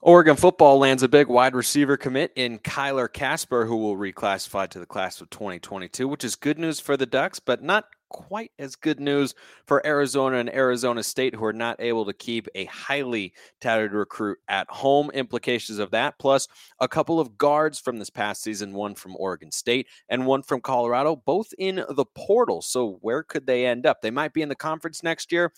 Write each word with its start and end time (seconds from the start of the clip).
Oregon 0.00 0.36
football 0.36 0.78
lands 0.78 1.02
a 1.02 1.08
big 1.08 1.28
wide 1.28 1.54
receiver 1.54 1.96
commit 1.96 2.30
in 2.36 2.58
Kyler 2.58 3.10
Kasper, 3.10 3.64
who 3.64 3.76
will 3.76 3.96
reclassify 3.96 4.68
to 4.68 4.78
the 4.78 4.84
class 4.84 5.20
of 5.22 5.30
2022, 5.30 6.06
which 6.06 6.24
is 6.24 6.36
good 6.36 6.58
news 6.58 6.78
for 6.78 6.96
the 6.96 7.06
Ducks, 7.06 7.40
but 7.40 7.62
not 7.62 7.86
quite 8.10 8.52
as 8.60 8.76
good 8.76 9.00
news 9.00 9.34
for 9.66 9.84
Arizona 9.84 10.36
and 10.36 10.54
Arizona 10.54 11.02
State, 11.02 11.34
who 11.34 11.44
are 11.44 11.54
not 11.54 11.80
able 11.80 12.04
to 12.04 12.12
keep 12.12 12.46
a 12.54 12.66
highly 12.66 13.32
touted 13.60 13.92
recruit 13.92 14.38
at 14.46 14.70
home. 14.70 15.10
Implications 15.12 15.78
of 15.78 15.90
that, 15.92 16.18
plus 16.18 16.46
a 16.80 16.86
couple 16.86 17.18
of 17.18 17.36
guards 17.38 17.80
from 17.80 17.98
this 17.98 18.10
past 18.10 18.42
season, 18.42 18.74
one 18.74 18.94
from 18.94 19.16
Oregon 19.16 19.50
State 19.50 19.88
and 20.08 20.26
one 20.26 20.42
from 20.42 20.60
Colorado, 20.60 21.16
both 21.16 21.48
in 21.58 21.76
the 21.76 22.04
portal. 22.14 22.62
So, 22.62 22.98
where 23.00 23.22
could 23.22 23.46
they 23.46 23.66
end 23.66 23.86
up? 23.86 24.02
They 24.02 24.10
might 24.12 24.32
be 24.32 24.42
in 24.42 24.48
the 24.48 24.54
conference 24.54 25.02
next 25.02 25.32
year 25.32 25.50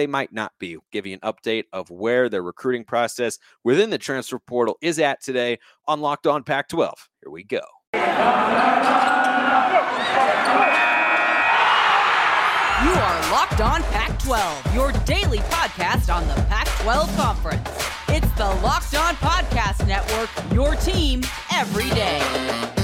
they 0.00 0.06
might 0.06 0.32
not 0.32 0.52
be. 0.58 0.78
Giving 0.90 1.12
an 1.12 1.20
update 1.20 1.64
of 1.74 1.90
where 1.90 2.30
their 2.30 2.42
recruiting 2.42 2.84
process 2.84 3.38
within 3.64 3.90
the 3.90 3.98
transfer 3.98 4.38
portal 4.38 4.78
is 4.80 4.98
at 4.98 5.22
today 5.22 5.58
on 5.86 6.00
Locked 6.00 6.26
On 6.26 6.42
Pac 6.42 6.68
12. 6.68 7.08
Here 7.22 7.30
we 7.30 7.44
go. 7.44 7.60
You 7.92 8.00
are 12.96 13.30
Locked 13.30 13.60
On 13.60 13.82
Pac 13.82 14.18
12, 14.22 14.74
your 14.74 14.92
daily 15.04 15.38
podcast 15.38 16.10
on 16.14 16.26
the 16.28 16.34
Pac 16.44 16.66
12 16.80 17.14
Conference. 17.16 17.68
It's 18.08 18.30
the 18.38 18.48
Locked 18.64 18.94
On 18.94 19.14
Podcast 19.16 19.86
Network, 19.86 20.30
your 20.54 20.76
team 20.76 21.20
every 21.52 21.90
day. 21.90 22.79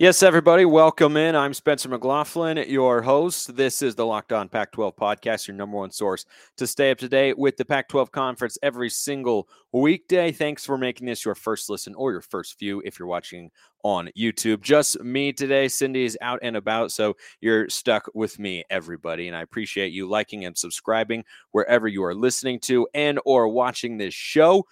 Yes, 0.00 0.22
everybody, 0.22 0.64
welcome 0.64 1.18
in. 1.18 1.36
I'm 1.36 1.52
Spencer 1.52 1.90
McLaughlin, 1.90 2.56
your 2.70 3.02
host. 3.02 3.54
This 3.54 3.82
is 3.82 3.94
the 3.94 4.06
Locked 4.06 4.32
On 4.32 4.48
Pac 4.48 4.72
12 4.72 4.96
podcast, 4.96 5.46
your 5.46 5.58
number 5.58 5.76
one 5.76 5.90
source 5.90 6.24
to 6.56 6.66
stay 6.66 6.90
up 6.90 6.96
to 7.00 7.08
date 7.10 7.36
with 7.36 7.58
the 7.58 7.66
Pac 7.66 7.86
12 7.90 8.10
conference 8.10 8.56
every 8.62 8.88
single 8.88 9.46
weekday. 9.72 10.32
Thanks 10.32 10.64
for 10.64 10.78
making 10.78 11.06
this 11.06 11.22
your 11.22 11.34
first 11.34 11.68
listen 11.68 11.94
or 11.96 12.12
your 12.12 12.22
first 12.22 12.58
view 12.58 12.80
if 12.82 12.98
you're 12.98 13.08
watching 13.08 13.50
on 13.84 14.08
YouTube. 14.18 14.62
Just 14.62 14.98
me 15.02 15.34
today. 15.34 15.68
Cindy 15.68 16.06
is 16.06 16.16
out 16.22 16.38
and 16.40 16.56
about, 16.56 16.92
so 16.92 17.14
you're 17.42 17.68
stuck 17.68 18.08
with 18.14 18.38
me, 18.38 18.64
everybody. 18.70 19.28
And 19.28 19.36
I 19.36 19.42
appreciate 19.42 19.92
you 19.92 20.08
liking 20.08 20.46
and 20.46 20.56
subscribing 20.56 21.24
wherever 21.50 21.86
you 21.86 22.02
are 22.04 22.14
listening 22.14 22.58
to 22.60 22.88
and 22.94 23.20
or 23.26 23.48
watching 23.48 23.98
this 23.98 24.14
show. 24.14 24.64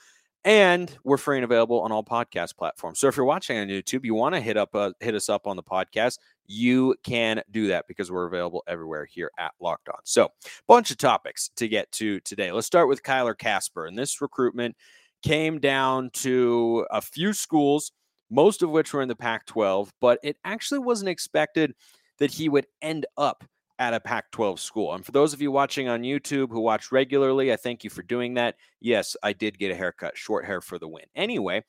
And 0.44 0.96
we're 1.04 1.16
free 1.16 1.36
and 1.36 1.44
available 1.44 1.80
on 1.80 1.92
all 1.92 2.04
podcast 2.04 2.56
platforms. 2.56 3.00
So 3.00 3.08
if 3.08 3.16
you're 3.16 3.26
watching 3.26 3.58
on 3.58 3.68
YouTube, 3.68 4.04
you 4.04 4.14
want 4.14 4.34
to 4.34 4.40
hit 4.40 4.56
up 4.56 4.74
uh, 4.74 4.92
hit 5.00 5.14
us 5.14 5.28
up 5.28 5.46
on 5.46 5.56
the 5.56 5.62
podcast, 5.62 6.18
you 6.46 6.94
can 7.02 7.42
do 7.50 7.68
that 7.68 7.86
because 7.86 8.10
we're 8.10 8.26
available 8.26 8.62
everywhere 8.66 9.04
here 9.04 9.30
at 9.38 9.52
Locked 9.60 9.88
On. 9.90 9.98
So, 10.04 10.30
bunch 10.66 10.90
of 10.90 10.96
topics 10.96 11.50
to 11.56 11.68
get 11.68 11.90
to 11.92 12.20
today. 12.20 12.50
Let's 12.52 12.66
start 12.66 12.88
with 12.88 13.02
Kyler 13.02 13.36
Kasper. 13.36 13.86
And 13.86 13.98
this 13.98 14.20
recruitment 14.20 14.74
came 15.22 15.60
down 15.60 16.10
to 16.14 16.86
a 16.90 17.02
few 17.02 17.32
schools, 17.32 17.92
most 18.30 18.62
of 18.62 18.70
which 18.70 18.92
were 18.92 19.02
in 19.02 19.08
the 19.08 19.16
Pac 19.16 19.46
12, 19.46 19.92
but 20.00 20.18
it 20.22 20.36
actually 20.44 20.78
wasn't 20.78 21.08
expected 21.08 21.74
that 22.18 22.30
he 22.30 22.48
would 22.48 22.66
end 22.80 23.06
up 23.16 23.44
at 23.78 23.94
a 23.94 24.00
Pac 24.00 24.30
12 24.32 24.58
school. 24.58 24.94
And 24.94 25.04
for 25.04 25.12
those 25.12 25.32
of 25.32 25.40
you 25.40 25.52
watching 25.52 25.88
on 25.88 26.02
YouTube 26.02 26.50
who 26.50 26.60
watch 26.60 26.90
regularly, 26.90 27.52
I 27.52 27.56
thank 27.56 27.84
you 27.84 27.90
for 27.90 28.02
doing 28.02 28.34
that. 28.34 28.56
Yes, 28.80 29.16
I 29.22 29.32
did 29.32 29.58
get 29.58 29.70
a 29.70 29.76
haircut, 29.76 30.16
short 30.16 30.44
hair 30.44 30.60
for 30.60 30.78
the 30.78 30.88
win. 30.88 31.04
Anyway, 31.14 31.62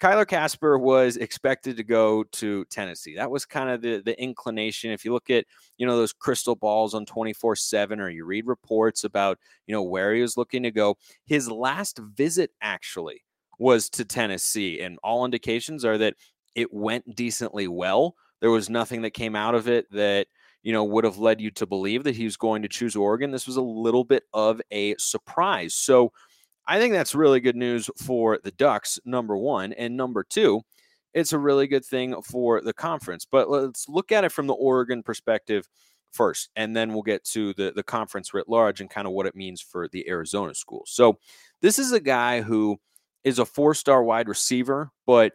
Kyler 0.00 0.26
Kasper 0.26 0.78
was 0.78 1.16
expected 1.16 1.76
to 1.76 1.84
go 1.84 2.24
to 2.24 2.64
Tennessee. 2.64 3.14
That 3.16 3.30
was 3.30 3.44
kind 3.44 3.70
of 3.70 3.82
the, 3.82 4.02
the 4.04 4.20
inclination. 4.20 4.90
If 4.90 5.04
you 5.04 5.12
look 5.12 5.30
at, 5.30 5.44
you 5.76 5.86
know, 5.86 5.96
those 5.96 6.12
crystal 6.12 6.56
balls 6.56 6.94
on 6.94 7.06
24 7.06 7.54
7 7.54 8.00
or 8.00 8.08
you 8.08 8.24
read 8.24 8.46
reports 8.46 9.04
about, 9.04 9.38
you 9.66 9.74
know, 9.74 9.82
where 9.82 10.14
he 10.14 10.22
was 10.22 10.36
looking 10.36 10.62
to 10.62 10.70
go, 10.70 10.96
his 11.26 11.50
last 11.50 11.98
visit 11.98 12.50
actually 12.60 13.22
was 13.58 13.90
to 13.90 14.04
Tennessee. 14.04 14.80
And 14.80 14.98
all 15.04 15.24
indications 15.24 15.84
are 15.84 15.98
that 15.98 16.14
it 16.54 16.72
went 16.72 17.14
decently 17.14 17.68
well. 17.68 18.16
There 18.40 18.50
was 18.50 18.68
nothing 18.68 19.02
that 19.02 19.10
came 19.10 19.36
out 19.36 19.54
of 19.54 19.68
it 19.68 19.86
that, 19.92 20.26
you 20.62 20.72
know, 20.72 20.84
would 20.84 21.04
have 21.04 21.18
led 21.18 21.40
you 21.40 21.50
to 21.52 21.66
believe 21.66 22.04
that 22.04 22.16
he 22.16 22.24
was 22.24 22.36
going 22.36 22.62
to 22.62 22.68
choose 22.68 22.96
Oregon. 22.96 23.30
This 23.30 23.46
was 23.46 23.56
a 23.56 23.62
little 23.62 24.04
bit 24.04 24.24
of 24.32 24.60
a 24.70 24.94
surprise. 24.98 25.74
So 25.74 26.12
I 26.66 26.78
think 26.78 26.92
that's 26.92 27.14
really 27.14 27.40
good 27.40 27.56
news 27.56 27.90
for 27.96 28.38
the 28.42 28.52
Ducks, 28.52 29.00
number 29.04 29.36
one. 29.36 29.72
And 29.72 29.96
number 29.96 30.22
two, 30.22 30.62
it's 31.14 31.32
a 31.32 31.38
really 31.38 31.66
good 31.66 31.84
thing 31.84 32.20
for 32.22 32.60
the 32.60 32.72
conference. 32.72 33.26
But 33.30 33.50
let's 33.50 33.88
look 33.88 34.12
at 34.12 34.24
it 34.24 34.32
from 34.32 34.46
the 34.46 34.54
Oregon 34.54 35.02
perspective 35.02 35.68
first, 36.12 36.50
and 36.56 36.76
then 36.76 36.92
we'll 36.92 37.02
get 37.02 37.24
to 37.24 37.54
the, 37.54 37.72
the 37.74 37.82
conference 37.82 38.32
writ 38.34 38.48
large 38.48 38.80
and 38.80 38.90
kind 38.90 39.06
of 39.06 39.12
what 39.12 39.26
it 39.26 39.34
means 39.34 39.60
for 39.60 39.88
the 39.88 40.08
Arizona 40.08 40.54
school. 40.54 40.82
So 40.86 41.18
this 41.60 41.78
is 41.78 41.92
a 41.92 42.00
guy 42.00 42.42
who 42.42 42.78
is 43.24 43.38
a 43.38 43.46
four 43.46 43.74
star 43.74 44.02
wide 44.04 44.28
receiver, 44.28 44.90
but 45.06 45.32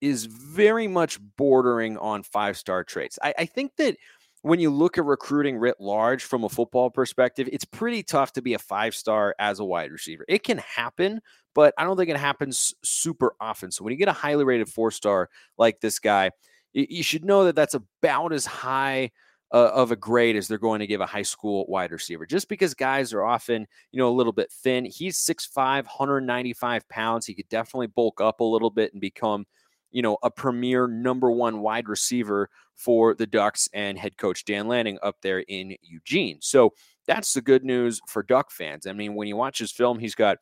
is 0.00 0.24
very 0.24 0.88
much 0.88 1.18
bordering 1.36 1.98
on 1.98 2.22
five 2.22 2.56
star 2.56 2.84
traits. 2.84 3.18
I, 3.22 3.34
I 3.38 3.44
think 3.44 3.76
that 3.76 3.96
when 4.42 4.58
you 4.60 4.70
look 4.70 4.96
at 4.96 5.04
recruiting 5.04 5.58
writ 5.58 5.76
large 5.80 6.24
from 6.24 6.44
a 6.44 6.48
football 6.48 6.90
perspective, 6.90 7.48
it's 7.52 7.64
pretty 7.64 8.02
tough 8.02 8.32
to 8.32 8.42
be 8.42 8.54
a 8.54 8.58
five 8.58 8.94
star 8.94 9.34
as 9.38 9.60
a 9.60 9.64
wide 9.64 9.92
receiver. 9.92 10.24
It 10.28 10.42
can 10.42 10.58
happen, 10.58 11.20
but 11.54 11.74
I 11.76 11.84
don't 11.84 11.96
think 11.96 12.08
it 12.10 12.16
happens 12.16 12.74
super 12.82 13.34
often. 13.40 13.70
So 13.70 13.84
when 13.84 13.92
you 13.92 13.98
get 13.98 14.08
a 14.08 14.12
highly 14.12 14.44
rated 14.44 14.68
four 14.68 14.90
star 14.90 15.28
like 15.58 15.80
this 15.80 15.98
guy, 15.98 16.30
you 16.72 17.02
should 17.02 17.24
know 17.24 17.44
that 17.44 17.56
that's 17.56 17.74
about 17.74 18.32
as 18.32 18.46
high 18.46 19.10
uh, 19.52 19.70
of 19.74 19.90
a 19.90 19.96
grade 19.96 20.36
as 20.36 20.46
they're 20.46 20.58
going 20.58 20.80
to 20.80 20.86
give 20.86 21.00
a 21.00 21.06
high 21.06 21.22
school 21.22 21.66
wide 21.68 21.90
receiver. 21.90 22.24
Just 22.24 22.48
because 22.48 22.72
guys 22.72 23.12
are 23.12 23.24
often, 23.24 23.66
you 23.90 23.98
know, 23.98 24.08
a 24.08 24.14
little 24.14 24.32
bit 24.32 24.52
thin. 24.52 24.84
He's 24.84 25.18
6'5, 25.18 25.56
195 25.56 26.88
pounds. 26.88 27.26
He 27.26 27.34
could 27.34 27.48
definitely 27.48 27.88
bulk 27.88 28.20
up 28.20 28.40
a 28.40 28.44
little 28.44 28.70
bit 28.70 28.92
and 28.92 29.00
become 29.00 29.46
you 29.90 30.02
know, 30.02 30.18
a 30.22 30.30
premier 30.30 30.86
number 30.86 31.30
one 31.30 31.60
wide 31.60 31.88
receiver 31.88 32.48
for 32.76 33.14
the 33.14 33.26
Ducks 33.26 33.68
and 33.72 33.98
head 33.98 34.16
coach 34.16 34.44
Dan 34.44 34.68
Lanning 34.68 34.98
up 35.02 35.16
there 35.22 35.40
in 35.40 35.76
Eugene. 35.82 36.38
So 36.40 36.72
that's 37.06 37.34
the 37.34 37.42
good 37.42 37.64
news 37.64 38.00
for 38.08 38.22
Duck 38.22 38.50
fans. 38.50 38.86
I 38.86 38.92
mean, 38.92 39.14
when 39.14 39.28
you 39.28 39.36
watch 39.36 39.58
his 39.58 39.72
film, 39.72 39.98
he's 39.98 40.14
got 40.14 40.38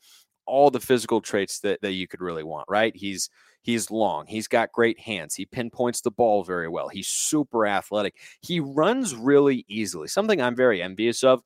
all 0.47 0.71
the 0.71 0.81
physical 0.81 1.21
traits 1.21 1.61
that, 1.61 1.81
that 1.83 1.93
you 1.93 2.09
could 2.09 2.21
really 2.21 2.43
want, 2.43 2.67
right? 2.69 2.95
He's 2.97 3.29
he's 3.63 3.91
long, 3.91 4.27
he's 4.27 4.49
got 4.49 4.73
great 4.73 4.99
hands, 4.99 5.35
he 5.35 5.45
pinpoints 5.45 6.01
the 6.01 6.11
ball 6.11 6.43
very 6.43 6.69
well, 6.69 6.89
he's 6.89 7.09
super 7.09 7.67
athletic, 7.67 8.15
he 8.41 8.61
runs 8.61 9.15
really 9.15 9.65
easily, 9.69 10.09
something 10.09 10.41
I'm 10.41 10.57
very 10.57 10.81
envious 10.81 11.23
of. 11.23 11.43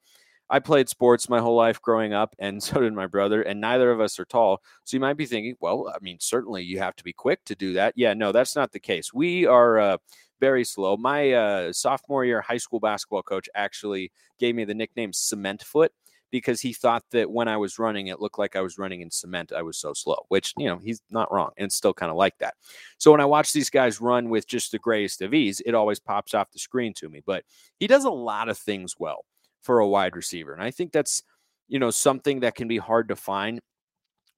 I 0.53 0.59
played 0.59 0.91
sports 0.91 1.31
my 1.31 1.41
whole 1.41 1.57
life 1.57 1.81
growing 1.81 2.13
up, 2.13 2.37
and 2.39 2.63
so 2.63 2.81
did 2.81 2.93
my 2.93 3.07
brother, 3.07 3.41
and 3.43 3.61
neither 3.61 3.91
of 3.91 4.01
us 4.01 4.21
are 4.21 4.27
tall. 4.27 4.61
So 4.85 4.97
you 4.97 5.01
might 5.01 5.17
be 5.17 5.25
thinking, 5.25 5.57
well, 5.61 5.91
I 5.93 5.99
mean, 6.03 6.19
certainly 6.21 6.63
you 6.63 6.79
have 6.79 6.95
to 6.97 7.05
be 7.05 7.15
quick 7.15 7.43
to 7.47 7.57
do 7.57 7.73
that. 7.73 7.95
Yeah, 7.97 8.13
no, 8.13 8.33
that's 8.33 8.55
not 8.55 8.71
the 8.71 8.79
case. 8.79 9.15
We 9.15 9.47
are 9.47 9.81
uh, 9.81 9.97
very 10.41 10.65
slow. 10.65 10.99
My 10.99 11.33
uh, 11.33 11.73
sophomore 11.73 12.27
year 12.27 12.43
high 12.43 12.59
school 12.59 12.81
basketball 12.81 13.23
coach 13.23 13.49
actually 13.55 14.13
gave 14.39 14.55
me 14.55 14.65
the 14.65 14.75
nickname 14.75 15.15
Cement 15.15 15.63
Foot 15.63 15.93
because 16.31 16.61
he 16.61 16.73
thought 16.75 17.05
that 17.13 17.31
when 17.31 17.49
I 17.49 17.57
was 17.57 17.79
running, 17.79 18.09
it 18.09 18.21
looked 18.21 18.39
like 18.39 18.55
I 18.55 18.61
was 18.61 18.79
running 18.79 19.03
in 19.03 19.11
cement. 19.11 19.53
I 19.53 19.63
was 19.63 19.77
so 19.79 19.93
slow, 19.93 20.25
which, 20.29 20.55
you 20.57 20.67
know, 20.67 20.79
he's 20.79 21.03
not 21.11 21.31
wrong. 21.31 21.51
And 21.59 21.71
still 21.71 21.93
kind 21.93 22.11
of 22.11 22.17
like 22.17 22.39
that. 22.39 22.55
So 22.97 23.11
when 23.11 23.21
I 23.21 23.27
watch 23.27 23.53
these 23.53 23.69
guys 23.69 24.01
run 24.01 24.31
with 24.31 24.49
just 24.49 24.73
the 24.73 24.79
greatest 24.79 25.21
of 25.21 25.35
ease, 25.35 25.61
it 25.65 25.75
always 25.75 26.01
pops 26.01 26.33
off 26.33 26.51
the 26.51 26.59
screen 26.59 26.95
to 26.95 27.09
me. 27.11 27.23
But 27.25 27.45
he 27.79 27.87
does 27.87 28.05
a 28.05 28.11
lot 28.11 28.49
of 28.49 28.57
things 28.57 28.95
well 28.99 29.27
for 29.63 29.79
a 29.79 29.89
wide 29.89 30.17
receiver. 30.17 30.53
And 30.53 30.63
I 30.63 30.71
think 30.71 30.93
that's, 30.93 31.23
you 31.69 31.79
know, 31.79 31.91
something 31.91 32.41
that 32.41 32.55
can 32.55 32.69
be 32.69 32.79
hard 32.79 33.09
to 33.09 33.17
find 33.17 33.61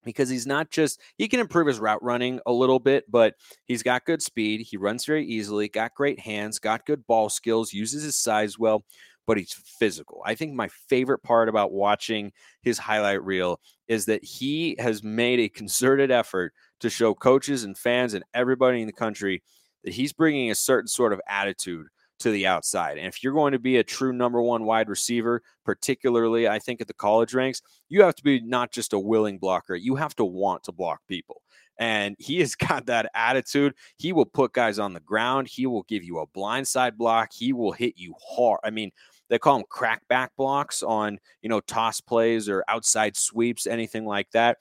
because 0.05 0.29
he's 0.29 0.47
not 0.47 0.71
just 0.71 1.01
he 1.17 1.29
can 1.29 1.41
improve 1.41 1.67
his 1.67 1.81
route 1.81 2.03
running 2.03 2.41
a 2.47 2.53
little 2.53 2.79
bit, 2.79 3.11
but 3.11 3.35
he's 3.67 3.83
got 3.83 4.05
good 4.05 4.23
speed. 4.23 4.61
He 4.61 4.77
runs 4.77 5.05
very 5.05 5.27
easily, 5.27 5.69
got 5.69 5.95
great 5.95 6.21
hands, 6.21 6.59
got 6.59 6.87
good 6.87 7.07
ball 7.07 7.31
skills, 7.31 7.73
uses 7.73 8.03
his 8.03 8.17
size 8.17 8.59
well, 8.59 8.85
but 9.27 9.39
he's 9.39 9.55
physical. 9.55 10.23
I 10.25 10.35
think 10.35 10.53
my 10.55 10.69
favorite 10.89 11.23
part 11.23 11.49
about 11.49 11.73
watching 11.73 12.33
his 12.63 12.79
highlight 12.79 13.25
reel 13.25 13.61
is 13.89 14.05
that 14.07 14.25
he 14.25 14.77
has 14.79 15.03
made 15.03 15.41
a 15.41 15.49
concerted 15.49 16.11
effort 16.11 16.53
to 16.81 16.91
show 16.91 17.15
coaches 17.15 17.65
and 17.65 17.77
fans 17.77 18.15
and 18.15 18.25
everybody 18.35 18.81
in 18.81 18.87
the 18.87 18.93
country 18.93 19.43
that 19.85 19.95
he's 19.95 20.13
bringing 20.13 20.51
a 20.51 20.55
certain 20.55 20.89
sort 20.89 21.13
of 21.13 21.21
attitude 21.29 21.87
to 22.25 22.31
the 22.31 22.47
outside. 22.47 22.97
And 22.97 23.07
if 23.07 23.23
you're 23.23 23.35
going 23.35 23.53
to 23.53 23.59
be 23.59 23.77
a 23.77 23.85
true 23.85 24.13
number 24.13 24.41
one 24.41 24.65
wide 24.65 24.89
receiver, 24.89 25.43
particularly, 25.63 26.49
I 26.49 26.59
think 26.59 26.81
at 26.81 26.87
the 26.87 26.95
college 26.95 27.35
ranks, 27.35 27.61
you 27.91 28.03
have 28.03 28.15
to 28.17 28.25
be 28.25 28.41
not 28.41 28.73
just 28.73 28.95
a 28.95 28.99
willing 28.99 29.39
blocker, 29.39 29.75
you 29.75 29.95
have 29.97 30.17
to 30.17 30.25
want 30.25 30.65
to 30.65 30.73
block 30.73 31.03
people. 31.07 31.43
And 31.79 32.17
he 32.19 32.41
has 32.41 32.55
got 32.55 32.87
that 32.87 33.11
attitude. 33.15 33.75
He 33.99 34.15
will 34.15 34.25
put 34.25 34.55
guys 34.55 34.79
on 34.79 34.95
the 34.95 35.01
ground. 35.01 35.49
He 35.49 35.67
will 35.67 35.83
give 35.83 36.03
you 36.03 36.19
a 36.19 36.27
blindside 36.27 36.97
block. 36.97 37.31
He 37.35 37.53
will 37.53 37.73
hit 37.73 37.99
you 37.99 38.15
hard. 38.27 38.61
I 38.65 38.71
mean, 38.71 38.91
they 39.29 39.39
call 39.39 39.59
them 39.59 39.67
crackback 39.71 40.29
blocks 40.39 40.83
on, 40.83 41.19
you 41.43 41.51
know, 41.51 41.61
toss 41.61 42.01
plays 42.01 42.49
or 42.49 42.65
outside 42.69 43.19
sweeps, 43.19 43.67
anything 43.67 44.07
like 44.07 44.31
that. 44.31 44.59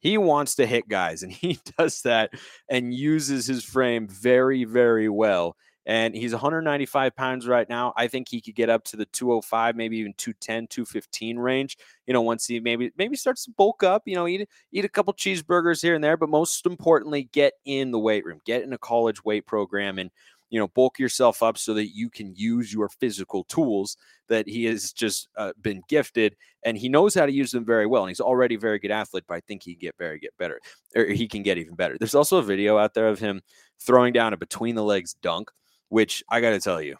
He 0.00 0.18
wants 0.18 0.56
to 0.56 0.66
hit 0.66 0.86
guys, 0.86 1.22
and 1.22 1.32
he 1.32 1.58
does 1.78 2.02
that 2.02 2.30
and 2.68 2.92
uses 2.92 3.46
his 3.46 3.64
frame 3.64 4.06
very, 4.06 4.64
very 4.64 5.08
well 5.08 5.56
and 5.86 6.16
he's 6.16 6.32
195 6.32 7.14
pounds 7.14 7.46
right 7.46 7.68
now. 7.68 7.94
I 7.96 8.08
think 8.08 8.28
he 8.28 8.40
could 8.40 8.56
get 8.56 8.68
up 8.68 8.82
to 8.84 8.96
the 8.96 9.06
205, 9.06 9.76
maybe 9.76 9.98
even 9.98 10.14
210, 10.14 10.66
215 10.66 11.38
range. 11.38 11.78
You 12.06 12.12
know, 12.12 12.22
once 12.22 12.46
he 12.46 12.58
maybe 12.58 12.90
maybe 12.98 13.16
starts 13.16 13.44
to 13.44 13.52
bulk 13.52 13.84
up, 13.84 14.02
you 14.04 14.16
know, 14.16 14.26
eat 14.26 14.48
eat 14.72 14.84
a 14.84 14.88
couple 14.88 15.14
cheeseburgers 15.14 15.80
here 15.80 15.94
and 15.94 16.02
there, 16.02 16.16
but 16.16 16.28
most 16.28 16.66
importantly, 16.66 17.28
get 17.32 17.54
in 17.64 17.92
the 17.92 18.00
weight 18.00 18.24
room, 18.24 18.40
get 18.44 18.64
in 18.64 18.72
a 18.72 18.78
college 18.78 19.24
weight 19.24 19.46
program, 19.46 19.98
and 19.98 20.10
you 20.50 20.60
know, 20.60 20.68
bulk 20.68 20.98
yourself 20.98 21.42
up 21.42 21.58
so 21.58 21.74
that 21.74 21.94
you 21.94 22.08
can 22.08 22.32
use 22.36 22.72
your 22.72 22.88
physical 22.88 23.44
tools 23.44 23.96
that 24.28 24.48
he 24.48 24.64
has 24.64 24.92
just 24.92 25.28
uh, 25.36 25.52
been 25.60 25.82
gifted, 25.88 26.36
and 26.64 26.76
he 26.76 26.88
knows 26.88 27.14
how 27.14 27.26
to 27.26 27.32
use 27.32 27.50
them 27.50 27.64
very 27.64 27.86
well. 27.86 28.02
And 28.02 28.10
he's 28.10 28.20
already 28.20 28.54
a 28.56 28.58
very 28.58 28.78
good 28.78 28.90
athlete, 28.90 29.24
but 29.28 29.34
I 29.34 29.40
think 29.40 29.62
he 29.62 29.74
can 29.74 29.80
get 29.80 29.94
very 29.98 30.18
get 30.18 30.36
better, 30.36 30.60
or 30.96 31.04
he 31.06 31.28
can 31.28 31.42
get 31.42 31.58
even 31.58 31.74
better. 31.74 31.96
There's 31.98 32.14
also 32.14 32.38
a 32.38 32.42
video 32.42 32.78
out 32.78 32.94
there 32.94 33.08
of 33.08 33.18
him 33.18 33.42
throwing 33.80 34.12
down 34.12 34.32
a 34.32 34.36
between 34.36 34.74
the 34.74 34.84
legs 34.84 35.14
dunk, 35.14 35.50
which 35.88 36.22
I 36.28 36.40
got 36.40 36.50
to 36.50 36.60
tell 36.60 36.80
you 36.82 36.96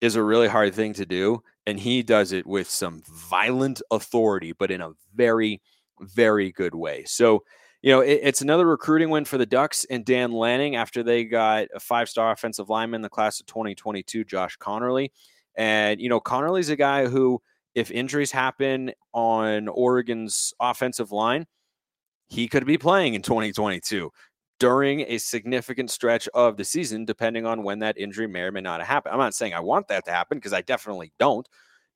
is 0.00 0.16
a 0.16 0.22
really 0.22 0.48
hard 0.48 0.74
thing 0.74 0.92
to 0.94 1.06
do, 1.06 1.42
and 1.66 1.80
he 1.80 2.02
does 2.02 2.32
it 2.32 2.46
with 2.46 2.68
some 2.68 3.02
violent 3.06 3.82
authority, 3.90 4.52
but 4.52 4.70
in 4.70 4.80
a 4.80 4.92
very 5.14 5.60
very 6.00 6.52
good 6.52 6.74
way. 6.74 7.04
So 7.06 7.42
you 7.82 7.92
know, 7.92 8.00
it, 8.00 8.20
it's 8.22 8.40
another 8.40 8.66
recruiting 8.66 9.10
win 9.10 9.24
for 9.24 9.38
the 9.38 9.46
Ducks 9.46 9.86
and 9.88 10.04
Dan 10.04 10.32
Lanning 10.32 10.74
after 10.76 11.02
they 11.02 11.24
got 11.24 11.68
a 11.74 11.78
five 11.78 12.08
star 12.08 12.32
offensive 12.32 12.68
lineman 12.68 12.98
in 12.98 13.02
the 13.02 13.08
class 13.08 13.38
of 13.38 13.46
2022, 13.46 14.24
Josh 14.24 14.58
Conerly. 14.58 15.10
And, 15.56 16.00
you 16.00 16.08
know, 16.08 16.20
Conerly's 16.20 16.68
a 16.68 16.76
guy 16.76 17.06
who, 17.06 17.40
if 17.74 17.90
injuries 17.90 18.32
happen 18.32 18.92
on 19.12 19.68
Oregon's 19.68 20.52
offensive 20.58 21.12
line, 21.12 21.46
he 22.28 22.48
could 22.48 22.66
be 22.66 22.76
playing 22.76 23.14
in 23.14 23.22
2022 23.22 24.10
during 24.58 25.00
a 25.00 25.18
significant 25.18 25.90
stretch 25.90 26.28
of 26.28 26.56
the 26.56 26.64
season, 26.64 27.04
depending 27.04 27.44
on 27.44 27.62
when 27.62 27.80
that 27.80 27.98
injury 27.98 28.26
may 28.26 28.40
or 28.40 28.52
may 28.52 28.60
not 28.60 28.82
happen. 28.82 29.12
I'm 29.12 29.18
not 29.18 29.34
saying 29.34 29.52
I 29.54 29.60
want 29.60 29.88
that 29.88 30.04
to 30.06 30.10
happen 30.10 30.38
because 30.38 30.52
I 30.52 30.62
definitely 30.62 31.12
don't 31.18 31.46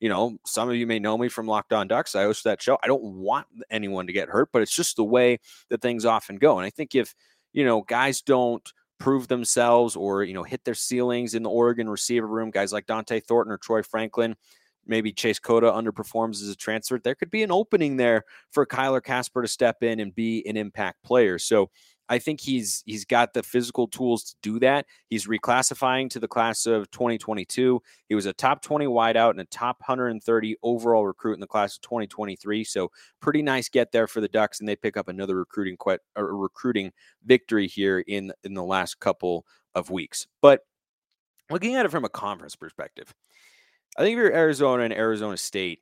you 0.00 0.08
know, 0.08 0.38
some 0.46 0.68
of 0.68 0.74
you 0.76 0.86
may 0.86 0.98
know 0.98 1.16
me 1.16 1.28
from 1.28 1.46
Locked 1.46 1.74
On 1.74 1.86
Ducks. 1.86 2.14
I 2.16 2.22
host 2.22 2.44
that 2.44 2.60
show. 2.60 2.78
I 2.82 2.86
don't 2.86 3.02
want 3.02 3.46
anyone 3.70 4.06
to 4.06 4.12
get 4.12 4.30
hurt, 4.30 4.48
but 4.50 4.62
it's 4.62 4.74
just 4.74 4.96
the 4.96 5.04
way 5.04 5.38
that 5.68 5.82
things 5.82 6.06
often 6.06 6.36
go. 6.36 6.58
And 6.58 6.66
I 6.66 6.70
think 6.70 6.94
if, 6.94 7.14
you 7.52 7.64
know, 7.64 7.82
guys 7.82 8.22
don't 8.22 8.66
prove 8.98 9.28
themselves 9.28 9.96
or, 9.96 10.24
you 10.24 10.32
know, 10.32 10.42
hit 10.42 10.64
their 10.64 10.74
ceilings 10.74 11.34
in 11.34 11.42
the 11.42 11.50
Oregon 11.50 11.88
receiver 11.88 12.26
room, 12.26 12.50
guys 12.50 12.72
like 12.72 12.86
Dont'e 12.86 13.22
Thornton 13.22 13.52
or 13.52 13.58
Troy 13.58 13.82
Franklin, 13.82 14.36
maybe 14.86 15.12
Chase 15.12 15.38
Cota 15.38 15.70
underperforms 15.70 16.42
as 16.42 16.48
a 16.48 16.56
transfer, 16.56 16.98
there 16.98 17.14
could 17.14 17.30
be 17.30 17.42
an 17.42 17.52
opening 17.52 17.98
there 17.98 18.24
for 18.50 18.64
Kyler 18.64 19.02
Kasper 19.02 19.42
to 19.42 19.48
step 19.48 19.82
in 19.82 20.00
and 20.00 20.14
be 20.14 20.46
an 20.46 20.56
impact 20.56 21.02
player. 21.04 21.38
So 21.38 21.70
I 22.10 22.18
think 22.18 22.40
he's 22.40 22.82
he's 22.86 23.04
got 23.04 23.32
the 23.32 23.42
physical 23.42 23.86
tools 23.86 24.24
to 24.24 24.34
do 24.42 24.58
that. 24.58 24.86
He's 25.08 25.28
reclassifying 25.28 26.10
to 26.10 26.18
the 26.18 26.26
class 26.26 26.66
of 26.66 26.90
2022. 26.90 27.80
He 28.08 28.14
was 28.16 28.26
a 28.26 28.32
top 28.32 28.62
20 28.62 28.86
wideout 28.86 29.30
and 29.30 29.40
a 29.40 29.44
top 29.44 29.78
130 29.78 30.56
overall 30.64 31.06
recruit 31.06 31.34
in 31.34 31.40
the 31.40 31.46
class 31.46 31.76
of 31.76 31.82
2023. 31.82 32.64
So 32.64 32.90
pretty 33.20 33.42
nice 33.42 33.68
get 33.68 33.92
there 33.92 34.08
for 34.08 34.20
the 34.20 34.28
Ducks, 34.28 34.58
and 34.58 34.68
they 34.68 34.74
pick 34.74 34.96
up 34.96 35.06
another 35.06 35.36
recruiting 35.36 35.76
quite 35.76 36.00
a 36.16 36.24
recruiting 36.24 36.90
victory 37.24 37.68
here 37.68 38.00
in 38.00 38.32
in 38.42 38.54
the 38.54 38.64
last 38.64 38.98
couple 38.98 39.46
of 39.76 39.90
weeks. 39.90 40.26
But 40.42 40.62
looking 41.48 41.76
at 41.76 41.86
it 41.86 41.92
from 41.92 42.04
a 42.04 42.10
conference 42.10 42.56
perspective, 42.56 43.14
I 43.96 44.02
think 44.02 44.14
if 44.14 44.18
you're 44.18 44.34
Arizona 44.34 44.82
and 44.82 44.92
Arizona 44.92 45.36
State, 45.36 45.78